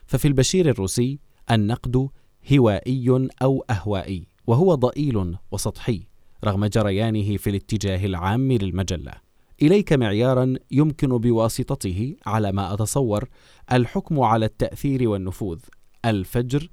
ففي 0.07 0.29
البشير 0.29 0.69
الروسي 0.69 1.19
النقد 1.51 2.09
هوائي 2.53 3.29
أو 3.43 3.65
أهوائي 3.71 4.27
وهو 4.47 4.75
ضئيل 4.75 5.37
وسطحي 5.53 6.07
رغم 6.45 6.67
جريانه 6.67 7.37
في 7.37 7.51
الاتجاه 7.51 8.07
العام 8.07 8.53
للمجلة. 8.53 9.32
إليك 9.63 9.93
معيارا 9.93 10.55
يمكن 10.71 11.19
بواسطته 11.19 12.17
على 12.27 12.53
ما 12.53 12.75
أتصور 12.75 13.29
الحكم 13.73 14.21
على 14.21 14.47
التأثير 14.47 15.09
والنفوذ. 15.09 15.59
الفجر 16.05 16.69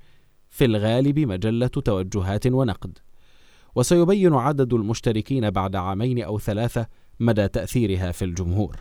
في 0.49 0.65
الغالب 0.65 1.19
مجلة 1.19 1.67
توجهات 1.67 2.47
ونقد. 2.47 2.97
وسيبين 3.75 4.33
عدد 4.33 4.73
المشتركين 4.73 5.49
بعد 5.49 5.75
عامين 5.75 6.23
أو 6.23 6.39
ثلاثة 6.39 6.87
مدى 7.19 7.47
تأثيرها 7.47 8.11
في 8.11 8.25
الجمهور. 8.25 8.79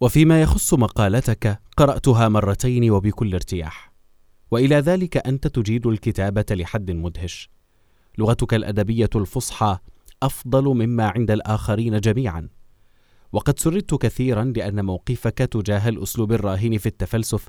وفيما 0.00 0.42
يخص 0.42 0.74
مقالتك 0.74 1.60
قرأتها 1.76 2.28
مرتين 2.28 2.90
وبكل 2.90 3.34
ارتياح. 3.34 3.92
وإلى 4.50 4.76
ذلك 4.76 5.16
أنت 5.16 5.46
تجيد 5.46 5.86
الكتابة 5.86 6.44
لحد 6.50 6.90
مدهش. 6.90 7.50
لغتك 8.18 8.54
الأدبية 8.54 9.10
الفصحى 9.14 9.78
أفضل 10.22 10.64
مما 10.64 11.08
عند 11.08 11.30
الآخرين 11.30 12.00
جميعا. 12.00 12.48
وقد 13.32 13.58
سررت 13.58 13.94
كثيرا 13.94 14.44
لأن 14.56 14.84
موقفك 14.84 15.38
تجاه 15.38 15.88
الأسلوب 15.88 16.32
الراهن 16.32 16.78
في 16.78 16.86
التفلسف 16.86 17.48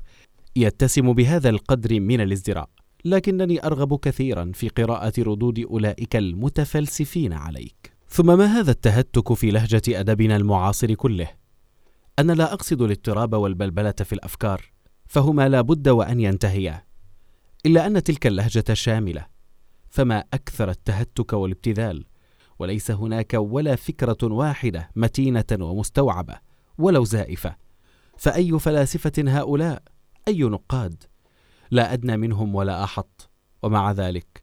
يتسم 0.56 1.12
بهذا 1.12 1.48
القدر 1.48 2.00
من 2.00 2.20
الازدراء 2.20 2.68
لكنني 3.04 3.66
أرغب 3.66 3.98
كثيرا 3.98 4.50
في 4.54 4.68
قراءة 4.68 5.12
ردود 5.18 5.58
أولئك 5.58 6.16
المتفلسفين 6.16 7.32
عليك. 7.32 7.92
ثم 8.08 8.38
ما 8.38 8.44
هذا 8.44 8.70
التهتك 8.70 9.32
في 9.32 9.50
لهجة 9.50 9.82
أدبنا 9.88 10.36
المعاصر 10.36 10.94
كله؟ 10.94 11.28
أنا 12.18 12.32
لا 12.32 12.52
أقصد 12.52 12.82
الاضطراب 12.82 13.34
والبلبلة 13.34 13.94
في 14.04 14.12
الأفكار 14.12 14.62
فهما 15.06 15.48
لا 15.48 15.60
بد 15.60 15.88
وأن 15.88 16.20
ينتهيا. 16.20 16.84
إلا 17.66 17.86
أن 17.86 18.02
تلك 18.02 18.26
اللهجة 18.26 18.74
شاملة 18.74 19.26
فما 19.90 20.24
أكثر 20.34 20.70
التهتك 20.70 21.32
والابتذال؟ 21.32 22.04
وليس 22.60 22.90
هناك 22.90 23.34
ولا 23.34 23.76
فكرة 23.76 24.18
واحدة 24.22 24.90
متينة 24.96 25.44
ومستوعبة 25.60 26.38
ولو 26.78 27.04
زائفة. 27.04 27.56
فأي 28.16 28.58
فلاسفة 28.58 29.12
هؤلاء؟ 29.18 29.82
أي 30.28 30.42
نقاد؟ 30.42 31.04
لا 31.70 31.92
أدنى 31.92 32.16
منهم 32.16 32.54
ولا 32.54 32.84
أحط. 32.84 33.30
ومع 33.62 33.92
ذلك 33.92 34.42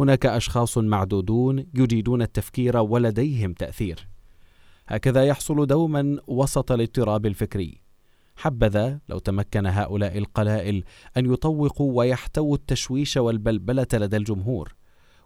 هناك 0.00 0.26
أشخاص 0.26 0.78
معدودون 0.78 1.66
يجيدون 1.74 2.22
التفكير 2.22 2.76
ولديهم 2.76 3.52
تأثير. 3.52 4.08
هكذا 4.86 5.24
يحصل 5.24 5.66
دوما 5.66 6.18
وسط 6.26 6.72
الاضطراب 6.72 7.26
الفكري. 7.26 7.80
حبذا 8.36 9.00
لو 9.08 9.18
تمكن 9.18 9.66
هؤلاء 9.66 10.18
القلائل 10.18 10.84
أن 11.16 11.32
يطوقوا 11.32 11.98
ويحتووا 11.98 12.56
التشويش 12.56 13.16
والبلبلة 13.16 13.86
لدى 13.92 14.16
الجمهور. 14.16 14.74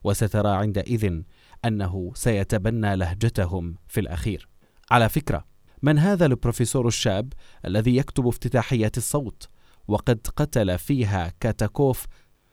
وسترى 0.05 0.49
عندئذ 0.49 1.21
أنه 1.65 2.13
سيتبنى 2.15 2.97
لهجتهم 2.97 3.75
في 3.89 4.01
الأخير. 4.01 4.49
على 4.91 5.09
فكرة 5.09 5.45
من 5.83 5.99
هذا 5.99 6.27
البروفيسور 6.27 6.87
الشاب 6.87 7.33
الذي 7.67 7.97
يكتب 7.97 8.27
افتتاحيات 8.27 8.97
الصوت 8.97 9.49
وقد 9.89 10.27
قتل 10.37 10.79
فيها 10.79 11.33
كاتاكوف 11.41 12.07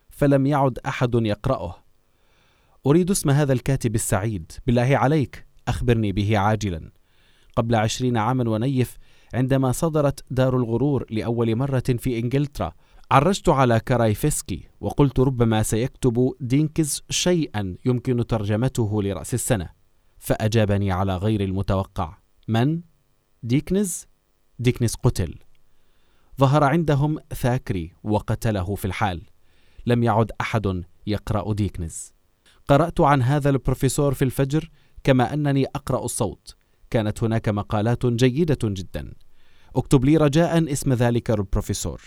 فلم 0.09 0.45
يعد 0.45 0.79
أحد 0.79 1.15
يقرأه. 1.15 1.75
أريد 2.85 3.11
اسم 3.11 3.29
هذا 3.29 3.53
الكاتب 3.53 3.95
السعيد. 3.95 4.51
بالله 4.67 4.97
عليك 4.97 5.47
أخبرني 5.67 6.11
به 6.11 6.37
عاجلا. 6.37 6.91
قبل 7.55 7.75
عشرين 7.75 8.17
عاما 8.17 8.49
ونيف 8.49 8.97
عندما 9.33 9.71
صدرت 9.71 10.23
دار 10.31 10.57
الغرور 10.57 11.05
لأول 11.09 11.55
مرة 11.55 11.83
في 11.99 12.19
إنجلترا 12.19 12.73
عرجت 13.11 13.49
على 13.49 13.79
كرايفسكي 13.79 14.67
وقلت 14.81 15.19
ربما 15.19 15.63
سيكتب 15.63 16.33
ديكنز 16.39 17.03
شيئا 17.09 17.75
يمكن 17.85 18.27
ترجمته 18.27 19.03
لرأس 19.03 19.33
السنة 19.33 19.69
فأجابني 20.17 20.91
على 20.91 21.17
غير 21.17 21.41
المتوقع. 21.41 22.17
من؟ 22.47 22.81
ديكنز 23.43 24.05
ديكنز 24.59 24.95
قتل. 24.95 25.39
ظهر 26.39 26.63
عندهم 26.63 27.19
ثاكري 27.33 27.93
وقتله 28.03 28.75
في 28.75 28.85
الحال. 28.85 29.21
لم 29.85 30.03
يعد 30.03 30.31
أحد 30.41 30.83
يقرأ 31.07 31.53
ديكنز 31.53 32.13
قرأت 32.67 33.01
عن 33.01 33.21
هذا 33.21 33.49
البروفيسور 33.49 34.13
في 34.13 34.25
الفجر 34.25 34.69
كما 35.03 35.33
أنني 35.33 35.65
أقرأ 35.65 36.05
الصوت. 36.05 36.55
كانت 36.89 37.23
هناك 37.23 37.49
مقالات 37.49 38.05
جيدة 38.05 38.57
جدا. 38.63 39.13
اكتب 39.75 40.05
لي 40.05 40.17
رجاء 40.17 40.71
اسم 40.71 40.93
ذلك 40.93 41.31
البروفيسور. 41.31 42.01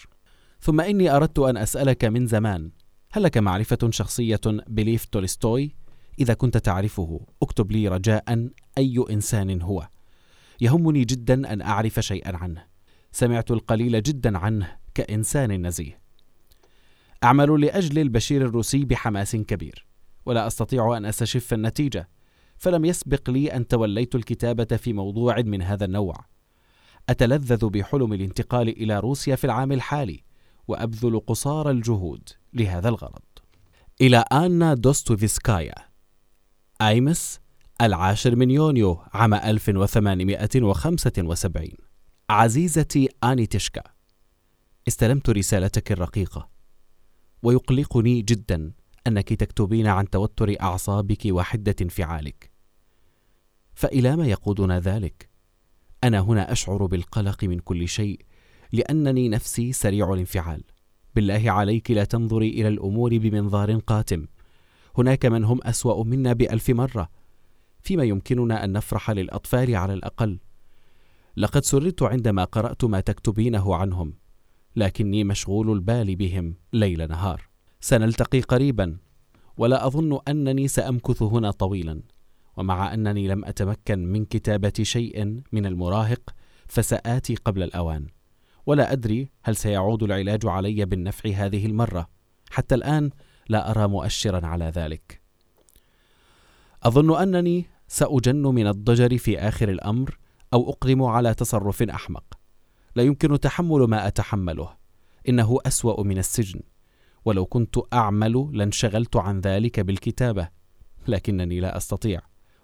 ثم 0.61 0.81
إني 0.81 1.11
أردت 1.11 1.39
أن 1.39 1.57
أسألك 1.57 2.05
من 2.05 2.27
زمان 2.27 2.71
هل 3.13 3.23
لك 3.23 3.39
معرفة 3.39 3.91
شخصية 3.91 4.41
بليف 4.47 5.05
تولستوي؟ 5.05 5.77
إذا 6.19 6.35
كنت 6.35 6.57
تعرفه 6.57 7.21
اكتب 7.43 7.73
لي 7.73 7.89
رجاء 7.89 8.49
أي 8.79 9.05
إنسان 9.11 9.63
هو. 9.63 9.89
يهمني 10.61 11.05
جدا 11.05 11.53
أن 11.53 11.61
أعرف 11.61 12.01
شيئا 12.01 12.37
عنه. 12.37 12.65
سمعت 13.13 13.51
القليل 13.51 14.03
جدا 14.03 14.39
عنه 14.39 14.77
كإنسان 14.95 15.67
نزيه. 15.67 16.01
أعمل 17.25 17.61
لأجل 17.61 17.99
البشير 17.99 18.43
الروسي 18.43 18.85
بحماس 18.85 19.37
كبير 19.37 19.87
ولا 20.27 20.47
أستطيع 20.47 20.97
أن 20.97 21.05
أستشف 21.05 21.55
النتيجة 21.55 22.09
فلم 22.57 22.85
يسبق 22.85 23.31
لي 23.31 23.53
أن 23.53 23.69
توليت 23.69 24.15
الكتابة 24.15 24.77
في 24.77 24.93
موضوع 24.93 25.41
من 25.41 25.63
هذا 25.63 25.85
النوع. 25.85 26.25
أتلذذ 27.09 27.69
بحلم 27.69 28.13
الانتقال 28.13 28.69
إلى 28.69 29.01
روسيا 29.01 29.37
في 29.37 29.45
العام 29.45 29.73
الحالي. 29.73 30.28
وأبذل 30.69 31.21
قصارى 31.21 31.71
الجهود 31.71 32.29
لهذا 32.53 32.89
الغرض. 32.89 33.23
إلى 34.01 34.25
آنا 34.33 34.75
دوستويفسكايا 34.75 35.75
أيمس 36.83 37.41
العاشر 37.81 38.37
من 38.37 38.51
يونيو 38.51 39.03
عام 39.13 39.35
1875 39.35 41.69
عزيزتي 42.31 43.09
آني 43.25 43.47
تشكا 43.47 43.83
استلمت 44.89 45.31
رسالتك 45.31 45.93
الرقيقة 45.93 46.49
ويقلقني 47.43 48.23
جدا 48.23 48.73
أنك 49.07 49.35
تكتبين 49.35 49.87
عن 49.87 50.11
توتر 50.11 50.55
أعصابك 50.61 51.23
وحدة 51.27 51.77
انفعالك. 51.83 52.51
فإلى 53.75 54.17
ما 54.17 54.27
يقودنا 54.27 54.81
ذلك؟ 54.81 55.29
أنا 56.05 56.21
هنا 56.21 56.53
أشعر 56.53 56.87
بالقلق 56.87 57.45
من 57.45 57.59
كل 57.59 57.89
شيء 57.89 58.21
لأنني 58.73 59.29
نفسي 59.29 59.73
سريع 59.73 60.13
الانفعال. 60.13 60.63
بالله 61.15 61.51
عليك 61.51 61.91
لا 61.91 62.05
تنظري 62.05 62.49
إلى 62.49 62.69
الأمور 62.69 63.19
بمنظار 63.19 63.79
قاتم. 63.79 64.27
هناك 64.99 65.27
من 65.27 65.45
هم 65.45 65.61
أسوأ 65.63 66.05
منا 66.05 66.33
بألف 66.33 66.71
مرة. 66.71 67.09
فيما 67.81 68.05
يمكننا 68.05 68.65
أن 68.65 68.73
نفرح 68.73 69.11
للأطفال 69.11 69.77
على 69.77 69.95
الأقل. 69.95 70.39
لقد 71.37 71.65
سررت 71.65 72.03
عندما 72.03 72.45
قرأت 72.45 72.85
ما 72.85 73.01
تكتبينه 73.01 73.75
عنهم 73.75 74.15
لكني 74.77 75.25
مشغول 75.25 75.73
البال 75.73 76.17
بهم 76.17 76.55
ليل 76.73 77.09
نهار. 77.09 77.49
سنلتقي 77.81 78.41
قريبا 78.41 78.97
ولا 79.57 79.87
أظن 79.87 80.19
أنني 80.29 80.69
سأمكث 80.69 81.23
هنا 81.23 81.51
طويلا. 81.51 82.03
ومع 82.57 82.95
أنني 82.95 83.29
لم 83.29 83.45
أتمكن 83.45 83.99
من 84.13 84.25
كتابة 84.25 84.73
شيء 84.83 85.43
من 85.53 85.67
المراهق 85.67 86.35
فسآتي 86.67 87.35
قبل 87.35 87.63
الأوان. 87.63 88.07
ولا 88.69 88.93
أدري 88.93 89.29
هل 89.43 89.57
سيعود 89.57 90.03
العلاج 90.03 90.47
علي 90.47 90.85
بالنفع 90.85 91.31
هذه 91.31 91.67
المرة. 91.67 92.09
حتى 92.51 92.75
الآن 92.75 93.11
لا 93.49 93.71
أرى 93.71 93.89
مؤشرا 93.89 94.47
على 94.47 94.65
ذلك. 94.65 95.21
أظن 96.83 97.17
أنني 97.23 97.67
سأجن 97.87 98.43
من 98.43 98.67
الضجر 98.67 99.19
في 99.19 99.39
آخر 99.39 99.69
الأمر 99.69 100.19
أو 100.55 100.71
أقدم 100.71 101.03
على 101.03 101.35
تصرف 101.35 101.83
أحمق. 101.83 102.25
لا 102.97 103.03
يمكن 103.03 103.41
تحمل 103.41 103.85
ما 103.85 104.07
أتحمله. 104.07 104.77
إنه 105.29 105.59
أسوأ 105.67 106.05
من 106.05 106.19
السجن. 106.19 106.61
ولو 107.25 107.47
كنت 107.47 107.77
أعمل 107.93 108.51
لانشغلت 108.53 109.17
عن 109.17 109.41
ذلك 109.41 109.81
بالكتابة. 109.81 110.49
لكنني 111.09 111.61
لا 111.61 111.77
أستطيع. 111.77 112.21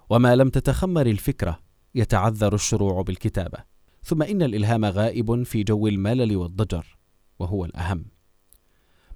وما 0.09 0.35
لم 0.35 0.49
تتخمر 0.49 1.05
الفكرة 1.05 1.59
يتعذر 1.95 2.55
الشروع 2.55 3.01
بالكتابة. 3.01 3.74
ثم 4.05 4.23
إن 4.23 4.41
الإلهام 4.41 4.85
غائب 4.85 5.43
في 5.43 5.63
جو 5.63 5.87
الملل 5.87 6.35
والضجر 6.35 6.97
وهو 7.39 7.65
الأهم. 7.65 8.05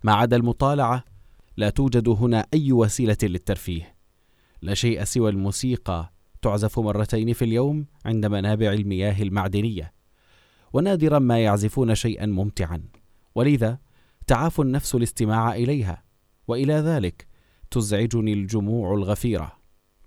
ما 0.03 0.13
عدا 0.13 0.35
المطالعة 0.35 1.03
لا 1.57 1.69
توجد 1.69 2.09
هنا 2.09 2.45
أي 2.53 2.71
وسيلة 2.71 3.17
للترفيه. 3.23 3.95
لا 4.61 4.73
شيء 4.73 5.03
سوى 5.03 5.29
الموسيقى 5.29 6.13
تعزف 6.41 6.79
مرتين 6.79 7.33
في 7.33 7.45
اليوم 7.45 7.85
عند 8.05 8.25
منابع 8.25 8.73
المياه 8.73 9.21
المعدنية. 9.21 9.93
ونادرا 10.73 11.19
ما 11.19 11.39
يعزفون 11.39 11.95
شيئا 11.95 12.25
ممتعا. 12.25 12.83
ولذا 13.35 13.79
تعاف 14.27 14.61
النفس 14.61 14.95
الاستماع 14.95 15.55
إليها. 15.55 16.03
وإلى 16.47 16.73
ذلك 16.73 17.27
تزعجني 17.71 18.33
الجموع 18.33 18.93
الغفيرة. 18.93 19.51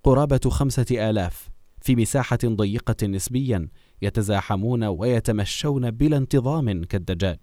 قرابة 0.05 0.41
خمسة 0.51 1.11
آلاف 1.11 1.51
في 1.83 1.97
مساحة 1.97 2.39
ضيقة 2.45 3.07
نسبيا 3.07 3.69
يتزاحمون 4.03 4.85
ويتمشون 4.85 5.91
بلا 5.91 6.17
انتظام 6.17 6.85
كالدجاج. 6.85 7.39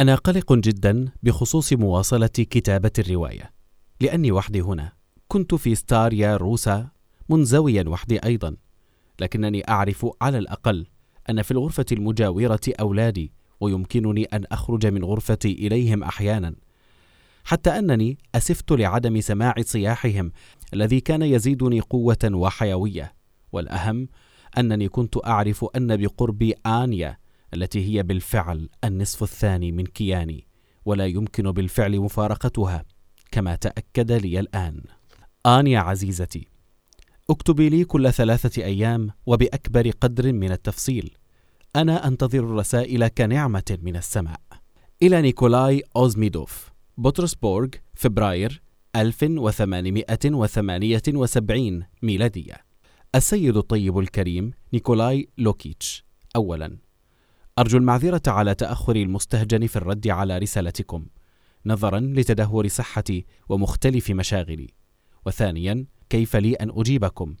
أنا 0.00 0.14
قلق 0.14 0.52
جدا 0.52 1.08
بخصوص 1.22 1.72
مواصلة 1.72 2.26
كتابة 2.26 2.92
الرواية 2.98 3.52
لأني 4.00 4.32
وحدي 4.32 4.60
هنا. 4.60 4.92
كنت 5.28 5.54
في 5.54 5.74
ستاريا 5.74 6.36
روسا 6.36 6.88
منزويا 7.28 7.84
وحدي 7.88 8.18
أيضا. 8.18 8.56
لكنني 9.20 9.68
أعرف 9.68 10.06
على 10.22 10.38
الأقل 10.38 10.86
أن 11.30 11.42
في 11.42 11.50
الغرفة 11.50 11.86
المجاورة 11.92 12.60
أولادي 12.80 13.32
ويمكنني 13.60 14.24
أن 14.24 14.44
أخرج 14.52 14.86
من 14.86 15.04
غرفتي 15.04 15.52
إليهم 15.52 16.02
أحيانا. 16.02 16.54
حتى 17.44 17.70
أنني 17.70 18.18
أسفت 18.34 18.72
لعدم 18.72 19.20
سماع 19.20 19.54
صياحهم 19.60 20.32
الذي 20.74 21.00
كان 21.00 21.22
يزيدني 21.22 21.80
قوة 21.80 22.30
وحيوية. 22.32 23.14
والأهم 23.52 24.08
أنني 24.58 24.88
كنت 24.88 25.26
أعرف 25.26 25.64
أن 25.76 25.96
بقربي 25.96 26.54
آنيا 26.66 27.18
التي 27.54 27.86
هي 27.86 28.02
بالفعل 28.02 28.68
النصف 28.84 29.22
الثاني 29.22 29.72
من 29.72 29.86
كياني 29.86 30.46
ولا 30.84 31.06
يمكن 31.06 31.52
بالفعل 31.52 32.00
مفارقتها 32.00 32.84
كما 33.32 33.56
تأكد 33.56 34.12
لي 34.12 34.40
الآن. 34.40 34.82
آنيا 35.46 35.80
عزيزتي 35.80 36.48
اكتبي 37.30 37.68
لي 37.68 37.84
كل 37.84 38.12
ثلاثة 38.12 38.64
أيام 38.64 39.10
وبأكبر 39.26 39.90
قدر 39.90 40.32
من 40.32 40.52
التفصيل. 40.52 41.16
أنا 41.76 42.08
أنتظر 42.08 42.38
الرسائل 42.38 43.08
كنعمة 43.08 43.78
من 43.82 43.96
السماء. 43.96 44.40
إلى 45.02 45.22
نيكولاي 45.22 45.82
أوزميدوف 45.96 46.72
بطرسبورغ 46.98 47.68
فبراير 47.94 48.62
1878 48.96 51.84
ميلادية. 52.02 52.71
السيد 53.14 53.56
الطيب 53.56 53.98
الكريم 53.98 54.52
نيكولاي 54.72 55.28
لوكيتش. 55.38 56.04
أولا 56.36 56.76
أرجو 57.58 57.78
المعذرة 57.78 58.22
على 58.26 58.54
تأخري 58.54 59.02
المستهجن 59.02 59.66
في 59.66 59.76
الرد 59.76 60.08
على 60.08 60.38
رسالتكم 60.38 61.06
نظرا 61.66 62.00
لتدهور 62.00 62.68
صحتي 62.68 63.26
ومختلف 63.48 64.10
مشاغلي. 64.10 64.68
وثانيا 65.26 65.86
كيف 66.10 66.36
لي 66.36 66.54
أن 66.54 66.70
أجيبكم؟ 66.70 67.34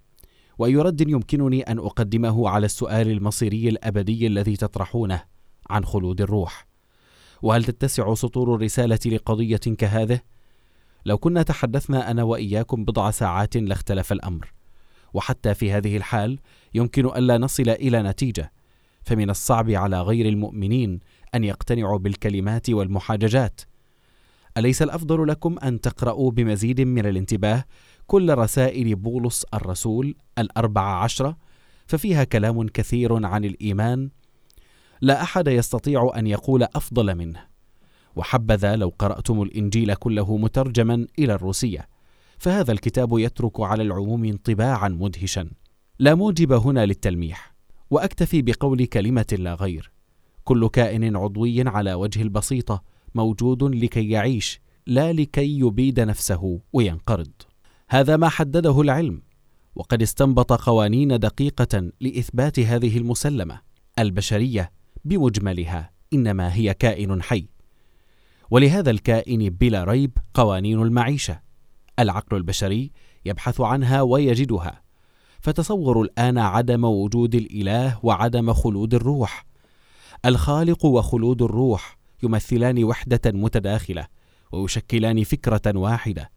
وأي 0.58 0.76
رد 0.76 1.00
يمكنني 1.00 1.62
أن 1.62 1.78
أقدمه 1.78 2.48
على 2.48 2.66
السؤال 2.66 3.10
المصيري 3.10 3.68
الأبدي 3.68 4.26
الذي 4.26 4.56
تطرحونه 4.56 5.24
عن 5.70 5.84
خلود 5.84 6.20
الروح. 6.20 6.66
وهل 7.42 7.64
تتسع 7.64 8.14
سطور 8.14 8.54
الرسالة 8.54 8.98
لقضية 9.06 9.56
كهذه؟ 9.56 10.20
لو 11.06 11.18
كنا 11.18 11.42
تحدثنا 11.42 12.10
أنا 12.10 12.22
وإياكم 12.22 12.84
بضع 12.84 13.10
ساعات 13.10 13.56
لاختلف 13.56 14.12
الأمر. 14.12 14.52
وحتى 15.14 15.54
في 15.54 15.72
هذه 15.72 15.96
الحال 15.96 16.38
يمكن 16.74 17.06
ألا 17.06 17.38
نصل 17.38 17.68
إلى 17.68 18.02
نتيجة 18.02 18.52
فمن 19.02 19.30
الصعب 19.30 19.70
على 19.70 20.02
غير 20.02 20.28
المؤمنين 20.28 21.00
أن 21.34 21.44
يقتنعوا 21.44 21.98
بالكلمات 21.98 22.70
والمحاججات. 22.70 23.60
أليس 24.56 24.82
الأفضل 24.82 25.28
لكم 25.28 25.58
أن 25.58 25.80
تقرأوا 25.80 26.30
بمزيد 26.30 26.80
من 26.80 27.06
الانتباه 27.06 27.64
كل 28.06 28.34
رسائل 28.34 28.94
بولس 28.94 29.46
الرسول 29.54 30.14
الأربع 30.38 31.02
عشرة؟ 31.02 31.36
ففيها 31.86 32.24
كلام 32.24 32.68
كثير 32.68 33.26
عن 33.26 33.44
الإيمان. 33.44 34.10
لا 35.00 35.22
أحد 35.22 35.48
يستطيع 35.48 36.12
أن 36.16 36.26
يقول 36.26 36.62
أفضل 36.62 37.14
منه. 37.14 37.40
وحبذا 38.16 38.76
لو 38.76 38.92
قرأتم 38.98 39.42
الإنجيل 39.42 39.94
كله 39.94 40.36
مترجما 40.36 41.06
إلى 41.18 41.34
الروسية. 41.34 41.88
فهذا 42.42 42.72
الكتاب 42.72 43.18
يترك 43.18 43.60
على 43.60 43.82
العموم 43.82 44.24
انطباعا 44.24 44.88
مدهشا. 44.88 45.50
لا 45.98 46.14
موجب 46.14 46.52
هنا 46.52 46.86
للتلميح 46.86 47.54
وأكتفي 47.90 48.42
بقول 48.42 48.84
كلمة 48.86 49.36
لا 49.38 49.54
غير. 49.54 49.92
كل 50.44 50.68
كائن 50.68 51.16
عضوي 51.16 51.68
على 51.68 51.94
وجه 51.94 52.22
البسيطة 52.22 52.82
موجود 53.14 53.62
لكي 53.62 54.10
يعيش 54.10 54.60
لا 54.86 55.12
لكي 55.12 55.58
يبيد 55.58 56.00
نفسه 56.00 56.60
وينقرض. 56.72 57.32
هذا 57.88 58.16
ما 58.16 58.28
حدده 58.28 58.80
العلم 58.80 59.22
وقد 59.74 60.02
استنبط 60.02 60.52
قوانين 60.52 61.18
دقيقة 61.18 61.92
لإثبات 62.00 62.58
هذه 62.60 62.98
المسلمة 62.98 63.60
البشرية 63.98 64.72
بمجملها 65.04 65.90
إنما 66.12 66.54
هي 66.54 66.74
كائن 66.74 67.22
حي. 67.22 67.46
ولهذا 68.50 68.90
الكائن 68.90 69.50
بلا 69.50 69.84
ريب 69.84 70.18
قوانين 70.34 70.82
المعيشة. 70.82 71.51
العقل 71.98 72.36
البشري 72.36 72.92
يبحث 73.24 73.60
عنها 73.60 74.02
ويجدها. 74.02 74.82
فتصوروا 75.40 76.04
الآن 76.04 76.38
عدم 76.38 76.84
وجود 76.84 77.34
الإله 77.34 77.98
وعدم 78.02 78.52
خلود 78.52 78.94
الروح. 78.94 79.46
الخالق 80.26 80.84
وخلود 80.84 81.42
الروح 81.42 81.98
يمثلان 82.22 82.84
وحدة 82.84 83.20
متداخلة 83.26 84.06
ويشكلان 84.52 85.24
فكرة 85.24 85.78
واحدة. 85.78 86.30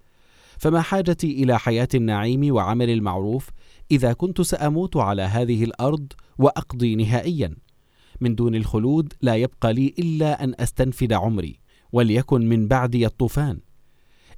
فما 0.57 0.81
حاجتي 0.81 1.43
إلى 1.43 1.59
حياة 1.59 1.87
النعيم 1.95 2.55
وعمل 2.55 2.89
المعروف 2.89 3.49
إذا 3.91 4.13
كنت 4.13 4.41
سأموت 4.41 4.97
على 4.97 5.21
هذه 5.21 5.63
الأرض 5.63 6.13
وأقضي 6.37 6.95
نهائيا؟ 6.95 7.55
من 8.21 8.35
دون 8.35 8.55
الخلود 8.55 9.13
لا 9.21 9.35
يبقى 9.35 9.73
لي 9.73 9.93
إلا 9.99 10.43
أن 10.43 10.53
أستنفد 10.59 11.13
عمري 11.13 11.59
وليكن 11.91 12.49
من 12.49 12.67
بعدي 12.67 13.05
الطوفان. 13.05 13.59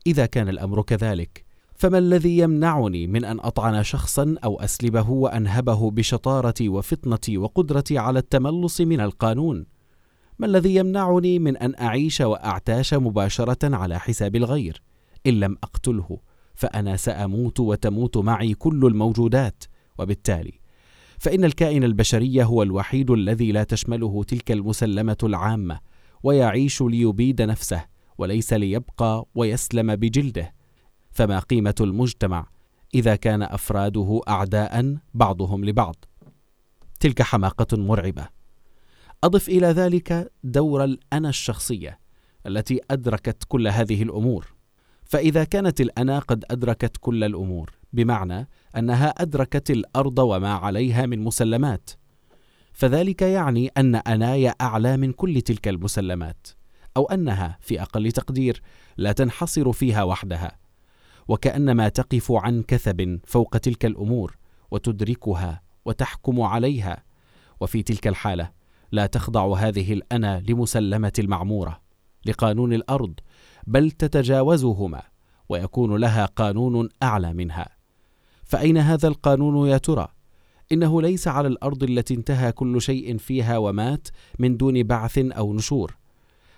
إذا 0.07 0.25
كان 0.25 0.49
الأمر 0.49 0.81
كذلك. 0.81 1.45
فما 1.75 1.97
الذي 1.97 2.37
يمنعني 2.37 3.07
من 3.07 3.25
أن 3.25 3.39
أطعن 3.39 3.83
شخصا 3.83 4.35
أو 4.43 4.59
أسلبه 4.59 5.09
وأنهبه 5.09 5.91
بشطارتي 5.91 6.69
وفطنتي 6.69 7.37
وقدرتي 7.37 7.97
على 7.97 8.19
التملص 8.19 8.81
من 8.81 9.01
القانون؟ 9.01 9.65
ما 10.39 10.47
الذي 10.47 10.75
يمنعني 10.75 11.39
من 11.39 11.57
أن 11.57 11.75
أعيش 11.75 12.21
وأعتاش 12.21 12.93
مباشرة 12.93 13.75
على 13.75 13.99
حساب 13.99 14.35
الغير؟ 14.35 14.81
إن 15.27 15.39
لم 15.39 15.57
أقتله 15.63 16.17
فأنا 16.55 16.97
سأموت 16.97 17.59
وتموت 17.59 18.17
معي 18.17 18.53
كل 18.53 18.85
الموجودات. 18.85 19.63
وبالتالي 19.99 20.59
فإن 21.19 21.45
الكائن 21.45 21.83
البشري 21.83 22.43
هو 22.43 22.63
الوحيد 22.63 23.11
الذي 23.11 23.51
لا 23.51 23.63
تشمله 23.63 24.23
تلك 24.23 24.51
المسلمة 24.51 25.17
العامة 25.23 25.79
ويعيش 26.23 26.81
ليبيد 26.81 27.41
نفسه. 27.41 27.96
وليس 28.17 28.53
ليبقى 28.53 29.25
ويسلم 29.35 29.95
بجلده. 29.95 30.53
فما 31.11 31.39
قيمة 31.39 31.75
المجتمع 31.81 32.47
إذا 32.95 33.15
كان 33.15 33.43
أفراده 33.43 34.21
أعداء 34.27 34.97
بعضهم 35.13 35.65
لبعض. 35.65 35.95
تلك 36.99 37.21
حماقة 37.21 37.77
مرعبة. 37.77 38.27
أضف 39.23 39.49
إلى 39.49 39.67
ذلك 39.67 40.31
دور 40.43 40.83
الأنا 40.83 41.29
الشخصية 41.29 41.99
التي 42.47 42.79
أدركت 42.91 43.43
كل 43.47 43.67
هذه 43.67 44.03
الأمور. 44.03 44.53
فإذا 45.03 45.43
كانت 45.43 45.81
الأنا 45.81 46.19
قد 46.19 46.45
أدركت 46.51 46.97
كل 46.99 47.23
الأمور 47.23 47.71
بمعنى 47.93 48.47
أنها 48.77 49.07
أدركت 49.07 49.71
الأرض 49.71 50.19
وما 50.19 50.53
عليها 50.53 51.05
من 51.05 51.23
مسلمات. 51.23 51.89
فذلك 52.73 53.21
يعني 53.21 53.71
أن 53.77 53.95
أناي 53.95 54.53
أعلى 54.61 54.97
من 54.97 55.11
كل 55.11 55.41
تلك 55.41 55.67
المسلمات. 55.67 56.47
أو 56.97 57.05
أنها 57.05 57.57
في 57.61 57.81
أقل 57.81 58.11
تقدير 58.11 58.61
لا 58.97 59.11
تنحصر 59.11 59.71
فيها 59.71 60.03
وحدها 60.03 60.57
وكأنما 61.27 61.89
تقف 61.89 62.31
عن 62.31 62.63
كثب 62.63 63.19
فوق 63.25 63.57
تلك 63.57 63.85
الأمور 63.85 64.37
وتدركها 64.71 65.61
وتحكم 65.85 66.41
عليها 66.41 67.03
وفي 67.59 67.83
تلك 67.83 68.07
الحالة 68.07 68.51
لا 68.91 69.05
تخضع 69.05 69.57
هذه 69.57 69.93
الأنا 69.93 70.43
لمسلمة 70.49 71.13
المعمورة 71.19 71.81
لقانون 72.25 72.73
الأرض 72.73 73.13
بل 73.67 73.91
تتجاوزهما 73.91 75.01
ويكون 75.49 75.95
لها 75.95 76.25
قانون 76.25 76.89
أعلى 77.03 77.33
منها. 77.33 77.69
فأين 78.43 78.77
هذا 78.77 79.07
القانون 79.07 79.69
يا 79.69 79.77
ترى؟ 79.77 80.07
إنه 80.71 81.01
ليس 81.01 81.27
على 81.27 81.47
الأرض 81.47 81.83
التي 81.83 82.13
انتهى 82.13 82.51
كل 82.51 82.81
شيء 82.81 83.17
فيها 83.17 83.57
ومات 83.57 84.07
من 84.39 84.57
دون 84.57 84.83
بعث 84.83 85.17
أو 85.17 85.53
نشور. 85.53 85.97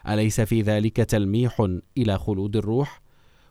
أليس 0.07 0.41
في 0.41 0.62
ذلك 0.62 0.95
تلميح 0.95 1.67
إلى 1.97 2.17
خلود 2.17 2.55
الروح؟ 2.55 3.01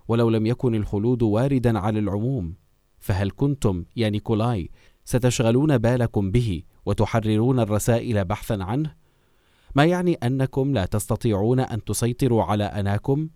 ولو 0.09 0.31
لم 0.31 0.47
يكن 0.47 0.75
الخلود 0.75 1.23
واردا 1.23 1.79
على 1.79 1.99
العموم 1.99 2.55
فهل 2.99 3.31
كنتم 3.31 3.85
يا 3.97 4.11
نيكولاي 4.11 4.71
ستشغلون 5.05 5.79
بالكم 5.79 6.31
به 6.31 6.63
وتحررون 6.87 7.61
الرسائل 7.61 8.25
بحثا 8.25 8.59
عنه؟ 8.61 8.95
ما 9.75 9.85
يعني 9.85 10.15
أنكم 10.15 10.73
لا 10.73 10.87
تستطيعون 10.87 11.61
أن 11.61 11.85
تسيطروا 11.85 12.45
على 12.45 12.65
أناكم؟ 12.65 13.29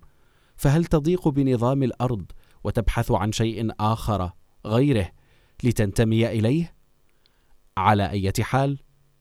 فهل 0.57 0.85
تضيق 0.85 1.29
بنظام 1.29 1.83
الأرض 1.83 2.25
وتبحث 2.65 3.11
عن 3.11 3.33
شيء 3.33 3.71
آخر 3.81 4.31
غيره 4.67 5.09
لتنتمي 5.65 6.27
إليه؟ 6.27 6.75
على 7.77 8.11
أي 8.11 8.33
حال 8.41 8.79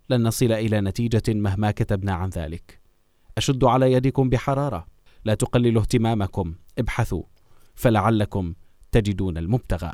لن 0.10 0.24
نصل 0.24 0.52
إلى 0.52 0.82
نتيجة 0.82 1.24
مهما 1.28 1.72
كتبنا 1.72 2.14
عن 2.14 2.30
ذلك. 2.30 2.81
اشد 3.38 3.64
على 3.64 3.92
يدكم 3.92 4.30
بحرارة. 4.30 4.88
لا 5.26 5.34
تقللوا 5.34 5.82
اهتمامكم 5.82 6.54
ابحثوا 6.78 7.24
فلعلكم 7.76 8.54
تجدون 8.92 9.38
المبتغى. 9.38 9.94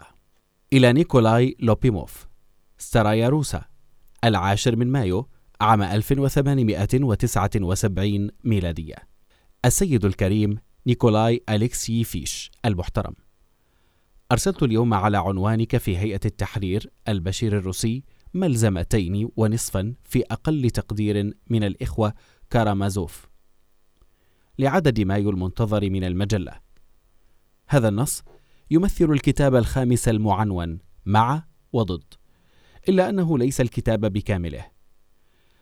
إلى 0.74 0.94
نيكولاي 0.94 1.56
لوبيموف 1.60 2.28
ستارايا 2.78 3.30
روسا 3.30 3.66
العاشر 4.24 4.76
من 4.76 4.92
مايو 4.92 5.30
عام 5.62 5.82
1879 5.82 8.30
ميلادية. 8.44 8.96
السيد 9.66 10.06
الكريم 10.06 10.58
نيكولاي 10.88 11.44
أليكسييفيتش 11.50 12.52
المحترم. 12.66 13.14
أرسلت 14.32 14.64
اليوم 14.64 14.94
على 14.94 15.18
عنوانك 15.18 15.78
في 15.78 15.98
هيئة 15.98 16.20
التحرير 16.26 16.92
البشير 17.08 17.58
الروسي 17.58 18.04
ملزمتين 18.34 19.30
ونصفا 19.38 19.94
في 20.04 20.24
أقل 20.32 20.70
تقدير 20.70 21.34
من 21.50 21.64
الإخوة 21.64 22.14
كارامازوف. 22.50 23.28
لعدد 24.60 25.00
مايو 25.02 25.30
المنتظر 25.30 25.90
من 25.90 26.04
المجلة. 26.04 26.60
هذا 27.68 27.88
النص 27.90 28.24
يمثل 28.72 29.12
الكتاب 29.12 29.56
الخامس 29.56 30.08
المعنون 30.08 30.80
مع 31.06 31.44
وضد 31.74 32.04
إلا 32.90 33.10
أنه 33.10 33.38
ليس 33.38 33.62
الكتاب 33.62 34.14
بكامله 34.14 34.66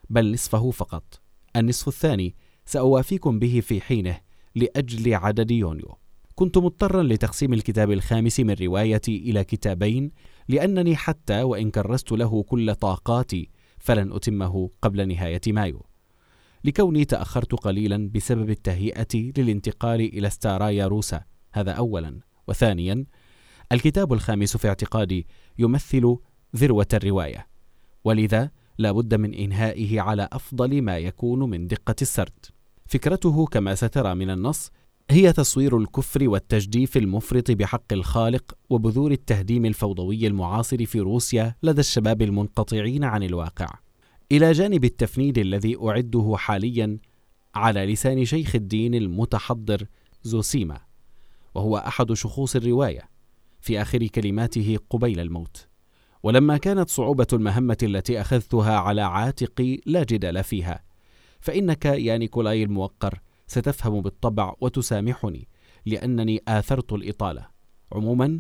بل 0.10 0.34
نصفه 0.34 0.72
فقط. 0.72 1.22
النصف 1.56 1.88
الثاني 1.88 2.36
سأوافيكم 2.66 3.40
به 3.40 3.60
في 3.60 3.82
حينه 3.82 4.20
لأجل 4.56 5.14
عدد 5.14 5.52
يونيو. 5.52 5.98
كنت 6.36 6.58
مضطرا 6.58 7.04
لتقسيم 7.04 7.54
الكتاب 7.54 7.92
الخامس 7.92 8.40
من 8.40 8.56
روايتي 8.62 9.18
إلى 9.18 9.44
كتابين 9.44 10.12
لأنني 10.48 10.96
حتى 10.96 11.44
وإن 11.44 11.72
كرست 11.72 12.12
له 12.12 12.44
كل 12.44 12.76
طاقاتي 12.76 13.50
فلن 13.78 14.14
أتمه 14.14 14.70
قبل 14.82 15.08
نهاية 15.08 15.42
مايو. 15.48 15.86
لكوني 16.66 17.06
تأخرت 17.06 17.56
قليلا 17.56 18.10
بسبب 18.16 18.50
التهيئة 18.50 19.32
للانتقال 19.38 20.02
إلى 20.02 20.30
ستارايا 20.30 20.88
روسا 20.88 21.24
هذا 21.54 21.72
أولا. 21.72 22.20
وثانيا 22.48 23.06
الكتاب 23.72 24.14
الخامس 24.14 24.58
في 24.58 24.68
اعتقادي 24.68 25.28
يمثل 25.58 26.18
ذروة 26.56 26.88
الرواية. 26.94 27.48
ولذا 28.04 28.52
لا 28.78 28.92
بد 28.92 29.16
من 29.16 29.34
إنهائه 29.34 30.02
على 30.02 30.30
أفضل 30.32 30.82
ما 30.82 30.98
يكون 30.98 31.50
من 31.50 31.68
دقة 31.68 31.96
السرد. 32.02 32.46
فكرته 32.86 33.46
كما 33.46 33.76
سترى 33.76 34.16
من 34.16 34.30
النص 34.30 34.72
هي 35.10 35.34
تصوير 35.34 35.78
الكفر 35.78 36.30
والتجديف 36.30 36.98
المفرط 36.98 37.52
بحق 37.52 37.94
الخالق 37.94 38.58
وبذور 38.70 39.12
التهديم 39.12 39.66
الفوضوي 39.66 40.28
المعاصر 40.28 40.86
في 40.86 41.00
روسيا 41.00 41.56
لدى 41.64 41.80
الشباب 41.80 42.22
المنقطعين 42.22 43.04
عن 43.04 43.24
الواقع. 43.24 43.85
إلى 44.32 44.52
جانب 44.52 44.86
التفنيد 44.86 45.38
الذي 45.38 45.78
أعده 45.84 46.36
حاليا 46.38 47.00
على 47.56 47.86
لسان 47.86 48.26
شيخ 48.26 48.56
الدين 48.56 48.96
المتحضر 48.96 49.88
زوسيما 50.24 50.80
وهو 51.56 51.78
أحد 51.78 52.14
شخوص 52.14 52.56
الرواية 52.56 53.10
في 53.62 53.82
آخر 53.82 54.08
كلماته 54.08 54.78
قبيل 54.90 55.20
الموت. 55.20 55.68
ولما 56.24 56.58
كانت 56.58 56.90
صعوبة 56.90 57.28
المهمة 57.34 57.78
التي 57.84 58.22
أخذتها 58.22 58.78
على 58.78 59.02
عاتقي 59.02 59.80
لا 59.86 60.04
جدال 60.04 60.44
فيها 60.44 60.84
فإنك 61.40 61.86
يا 61.86 62.18
نيكولاي 62.18 62.64
الموقر 62.64 63.20
ستفهم 63.48 64.02
بالطبع 64.02 64.54
وتسامحني 64.62 65.48
لأنني 65.86 66.42
آثرت 66.48 66.94
الإطالة. 66.94 67.48
عموما 67.92 68.40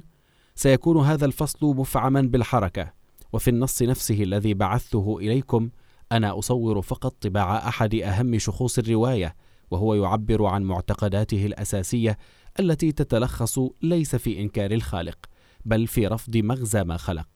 سيكون 0.55 1.05
هذا 1.05 1.25
الفصل 1.25 1.75
مفعما 1.75 2.21
بالحركة 2.21 2.93
وفي 3.35 3.49
النص 3.49 3.81
نفسه 3.81 4.23
الذي 4.23 4.53
بعثته 4.53 5.17
إليكم 5.19 5.69
أنا 6.11 6.39
أصور 6.39 6.81
فقط 6.81 7.15
طباع 7.21 7.67
أحد 7.67 7.95
أهم 7.95 8.37
شخوص 8.37 8.77
الرواية 8.77 9.35
وهو 9.71 9.93
يعبر 9.93 10.45
عن 10.45 10.63
معتقداته 10.63 11.45
الأساسية 11.45 12.17
التي 12.59 12.91
تتلخص 12.91 13.59
ليس 13.81 14.15
في 14.15 14.41
إنكار 14.41 14.71
الخالق 14.71 15.17
بل 15.65 15.87
في 15.87 16.07
رفض 16.07 16.37
مغزى 16.37 16.83
ما 16.83 16.97
خلق. 16.97 17.27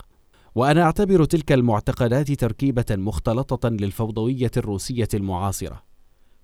وأنا 0.55 0.83
أعتبر 0.83 1.25
تلك 1.25 1.51
المعتقدات 1.51 2.31
تركيبة 2.31 2.85
مختلطة 2.91 3.69
للفوضوية 3.69 4.51
الروسية 4.57 5.07
المعاصرة. 5.13 5.83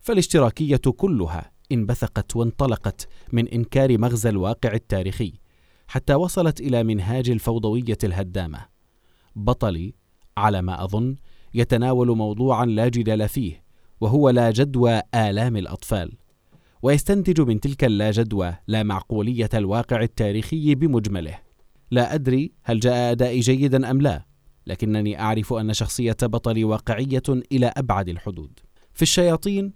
فالاشتراكية 0.01 0.81
كلها 0.97 1.51
انبثقت 1.71 2.35
وانطلقت 2.35 3.07
من 3.33 3.47
إنكار 3.47 3.97
مغزى 3.97 4.29
الواقع 4.29 4.73
التاريخي 4.73 5.33
حتى 5.87 6.13
وصلت 6.13 6.61
إلى 6.61 6.83
منهاج 6.83 7.29
الفوضوية 7.29 7.97
الهدامة. 8.03 8.74
بطلي 9.35 9.93
على 10.37 10.61
ما 10.61 10.83
أظن 10.83 11.15
يتناول 11.53 12.17
موضوعا 12.17 12.65
لا 12.65 12.87
جدال 12.87 13.29
فيه 13.29 13.63
وهو 14.01 14.29
لا 14.29 14.51
جدوى 14.51 15.01
آلام 15.15 15.57
الأطفال. 15.57 16.13
ويستنتج 16.81 17.41
من 17.41 17.59
تلك 17.59 17.83
اللا 17.83 18.11
جدوى 18.11 18.55
لا 18.67 18.83
معقولية 18.83 19.49
الواقع 19.53 20.01
التاريخي 20.01 20.75
بمجمله. 20.75 21.39
لا 21.91 22.13
أدري 22.13 22.51
هل 22.63 22.79
جاء 22.79 23.11
أدائي 23.11 23.39
جيدا 23.39 23.91
أم 23.91 24.01
لا 24.01 24.25
لكنني 24.67 25.19
أعرف 25.19 25.53
أن 25.53 25.73
شخصية 25.73 26.17
بطلي 26.23 26.63
واقعية 26.63 27.23
إلى 27.51 27.73
أبعد 27.77 28.09
الحدود. 28.09 28.59
في 28.93 29.01
الشياطين 29.01 29.73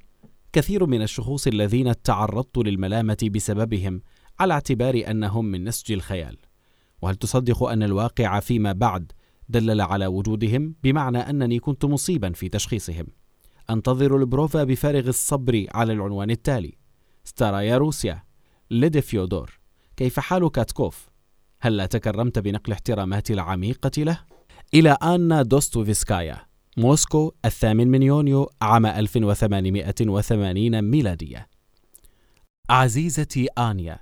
كثير 0.53 0.85
من 0.85 1.01
الشخوص 1.01 1.47
الذين 1.47 2.01
تعرضت 2.01 2.57
للملامة 2.57 3.29
بسببهم 3.35 4.01
على 4.39 4.53
اعتبار 4.53 5.03
أنهم 5.07 5.45
من 5.45 5.63
نسج 5.63 5.91
الخيال. 5.91 6.37
وهل 7.01 7.15
تصدق 7.15 7.63
أن 7.63 7.83
الواقع 7.83 8.39
فيما 8.39 8.71
بعد 8.71 9.11
دلل 9.49 9.81
على 9.81 10.07
وجودهم 10.07 10.75
بمعنى 10.83 11.17
أنني 11.17 11.59
كنت 11.59 11.85
مصيبا 11.85 12.31
في 12.31 12.49
تشخيصهم. 12.49 13.07
أنتظر 13.69 14.17
البروفا 14.17 14.63
بفارغ 14.63 15.07
الصبر 15.07 15.65
على 15.73 15.93
العنوان 15.93 16.29
التالي. 16.29 16.77
ستارايا 17.23 17.77
روسا 17.77 18.23
ليدي 18.71 19.01
فيودور 19.01 19.59
كيف 19.97 20.19
حال 20.19 20.51
كاتكوف؟ 20.51 21.09
هل 21.61 21.87
تكرمت 21.87 22.39
بنقل 22.39 22.71
احتراماتي 22.71 23.33
العميقة 23.33 24.03
له؟ 24.03 24.19
إلى 24.73 24.97
آنا 25.03 25.41
دوستوفسكايا 25.41 26.49
موسكو 26.77 27.33
الثامن 27.45 27.87
من 27.87 28.03
يونيو 28.03 28.49
عام 28.61 28.85
1880 28.85 30.81
ميلادية. 30.81 31.47
عزيزتي 32.69 33.45
آنيا 33.45 33.99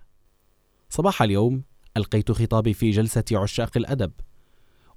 صباح 0.89 1.21
اليوم. 1.21 1.63
ألقيت 1.97 2.31
خطابي 2.31 2.73
في 2.73 2.91
جلسة 2.91 3.23
عشاق 3.31 3.77
الأدب. 3.77 4.11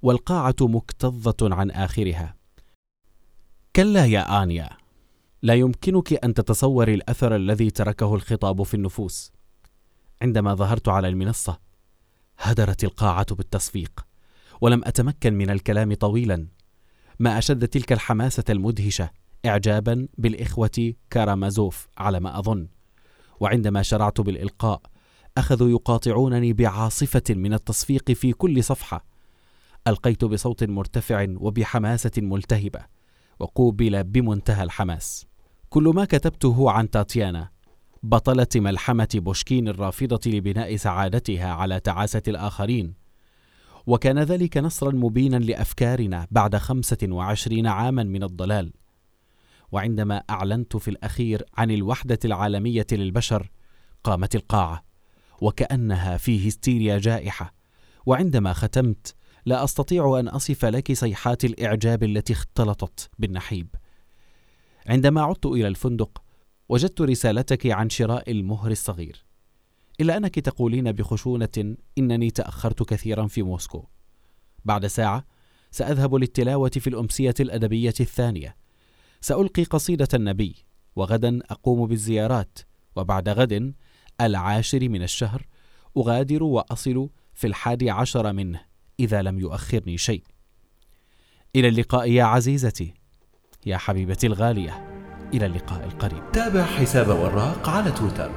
والقاعة 0.01 0.55
مكتظة 0.61 1.35
عن 1.41 1.71
آخرها. 1.71 2.35
كلا 3.75 4.05
يا 4.05 4.43
آنيا 4.43 4.69
لا 5.41 5.53
يمكنك 5.53 6.23
أن 6.23 6.33
تتصوري 6.33 6.93
الأثر 6.93 7.35
الذي 7.35 7.69
تركه 7.69 8.15
الخطاب 8.15 8.63
في 8.63 8.73
النفوس. 8.73 9.31
عندما 10.21 10.55
ظهرت 10.55 10.89
على 10.89 11.07
المنصة 11.07 11.59
هدرت 12.37 12.83
القاعة 12.83 13.35
بالتصفيق 13.35 14.05
ولم 14.61 14.81
أتمكن 14.85 15.33
من 15.33 15.49
الكلام 15.49 15.93
طويلا. 15.93 16.47
ما 17.19 17.37
أشد 17.37 17.67
تلك 17.67 17.93
الحماسة 17.93 18.43
المدهشة 18.49 19.09
إعجابا 19.45 20.07
بالإخوة 20.17 20.93
كارامازوف 21.09 21.87
على 21.97 22.19
ما 22.19 22.39
أظن. 22.39 22.67
وعندما 23.39 23.81
شرعت 23.81 24.21
بالإلقاء 24.21 24.81
أخذوا 25.37 25.69
يقاطعونني 25.69 26.53
بعاصفة 26.53 27.23
من 27.29 27.53
التصفيق 27.53 28.11
في 28.11 28.33
كل 28.33 28.63
صفحة. 28.63 29.10
ألقيت 29.87 30.25
بصوت 30.25 30.63
مرتفع 30.63 31.25
وبحماسة 31.29 32.11
ملتهبة 32.17 32.79
وقوبل 33.39 34.03
بمنتهى 34.03 34.63
الحماس. 34.63 35.25
كل 35.69 35.83
ما 35.83 36.05
كتبته 36.05 36.71
عن 36.71 36.89
تاتيانا 36.89 37.49
بطلة 38.03 38.47
ملحمة 38.55 39.07
بوشكين 39.15 39.67
الرافضة 39.67 40.31
لبناء 40.31 40.75
سعادتها 40.75 41.53
على 41.53 41.79
تعاسة 41.79 42.21
الآخرين. 42.27 42.93
وكان 43.87 44.19
ذلك 44.19 44.57
نصرا 44.57 44.91
مبينا 44.91 45.37
لأفكارنا 45.37 46.27
بعد 46.31 46.55
خمسة 46.55 46.97
وعشرين 47.03 47.67
عاما 47.67 48.03
من 48.03 48.23
الضلال. 48.23 48.73
وعندما 49.71 50.23
أعلنت 50.29 50.77
في 50.77 50.87
الأخير 50.87 51.43
عن 51.57 51.71
الوحدة 51.71 52.19
العالمية 52.25 52.87
للبشر 52.91 53.51
قامت 54.03 54.35
القاعة 54.35 54.83
وكأنها 55.41 56.17
في 56.17 56.47
هستيريا 56.47 56.97
جائحة. 56.97 57.53
وعندما 58.05 58.53
ختمت 58.53 59.15
لا 59.45 59.63
أستطيع 59.63 60.19
أن 60.19 60.27
أصف 60.27 60.65
لك 60.65 60.93
صيحات 60.93 61.45
الإعجاب 61.45 62.03
التي 62.03 62.33
اختلطت 62.33 63.09
بالنحيب. 63.19 63.67
عندما 64.87 65.21
عدت 65.21 65.45
إلى 65.45 65.67
الفندق 65.67 66.23
وجدت 66.69 67.01
رسالتك 67.01 67.67
عن 67.67 67.89
شراء 67.89 68.31
المهر 68.31 68.71
الصغير. 68.71 69.25
إلا 70.01 70.17
أنك 70.17 70.39
تقولين 70.39 70.91
بخشونة 70.91 71.75
إنني 71.97 72.31
تأخرت 72.31 72.83
كثيرا 72.83 73.27
في 73.27 73.43
موسكو. 73.43 73.87
بعد 74.65 74.87
ساعة 74.87 75.25
سأذهب 75.71 76.15
للتلاوة 76.15 76.69
في 76.69 76.87
الأمسية 76.87 77.33
الأدبية 77.39 77.93
الثانية. 77.99 78.55
سألقي 79.21 79.63
قصيدة 79.63 80.07
النبي 80.13 80.55
وغدا 80.95 81.39
أقوم 81.49 81.87
بالزيارات. 81.87 82.59
وبعد 82.95 83.29
غد 83.29 83.73
العاشر 84.21 84.89
من 84.89 85.03
الشهر 85.03 85.47
أغادر 85.97 86.43
وأصل 86.43 87.09
في 87.33 87.47
الحادي 87.47 87.89
عشر 87.89 88.33
منه. 88.33 88.70
إذا 89.01 89.21
لم 89.21 89.39
يؤخرني 89.39 89.97
شيء. 89.97 90.23
إلى 91.55 91.67
اللقاء 91.67 92.11
يا 92.11 92.23
عزيزتي 92.23 92.93
يا 93.65 93.77
حبيبتي 93.77 94.27
الغالية. 94.27 94.85
إلى 95.33 95.45
اللقاء 95.45 95.85
القريب. 95.85 96.31
تابع 96.33 96.63
حساب 96.63 97.07
وراق 97.07 97.69
على 97.69 97.91
تويتر. 97.91 98.31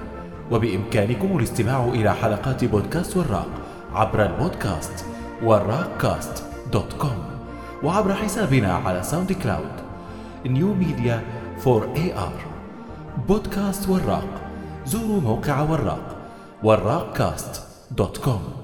وبإمكانكم 0.51 1.39
الاستماع 1.39 1.85
إلى 1.85 2.15
حلقات 2.15 2.65
بودكاست 2.65 3.17
وراق 3.17 3.49
عبر 3.93 4.27
البودكاست 4.27 5.05
وراق 5.43 5.99
cast 5.99 6.45
dot 6.73 6.93
com. 6.93 7.25
وعبر 7.83 8.15
حسابنا 8.15 8.73
على 8.73 9.03
SoundCloud. 9.03 9.77
New 10.47 10.75
Media 10.75 11.23
for 11.59 11.95
AR. 11.97 12.41
بودكاست 13.29 13.89
وراق. 13.89 14.51
زوروا 14.87 15.21
موقع 15.21 15.61
وراق. 15.61 16.17
وراق 16.63 17.17
cast 17.17 17.63
dot 17.91 18.19
com. 18.19 18.64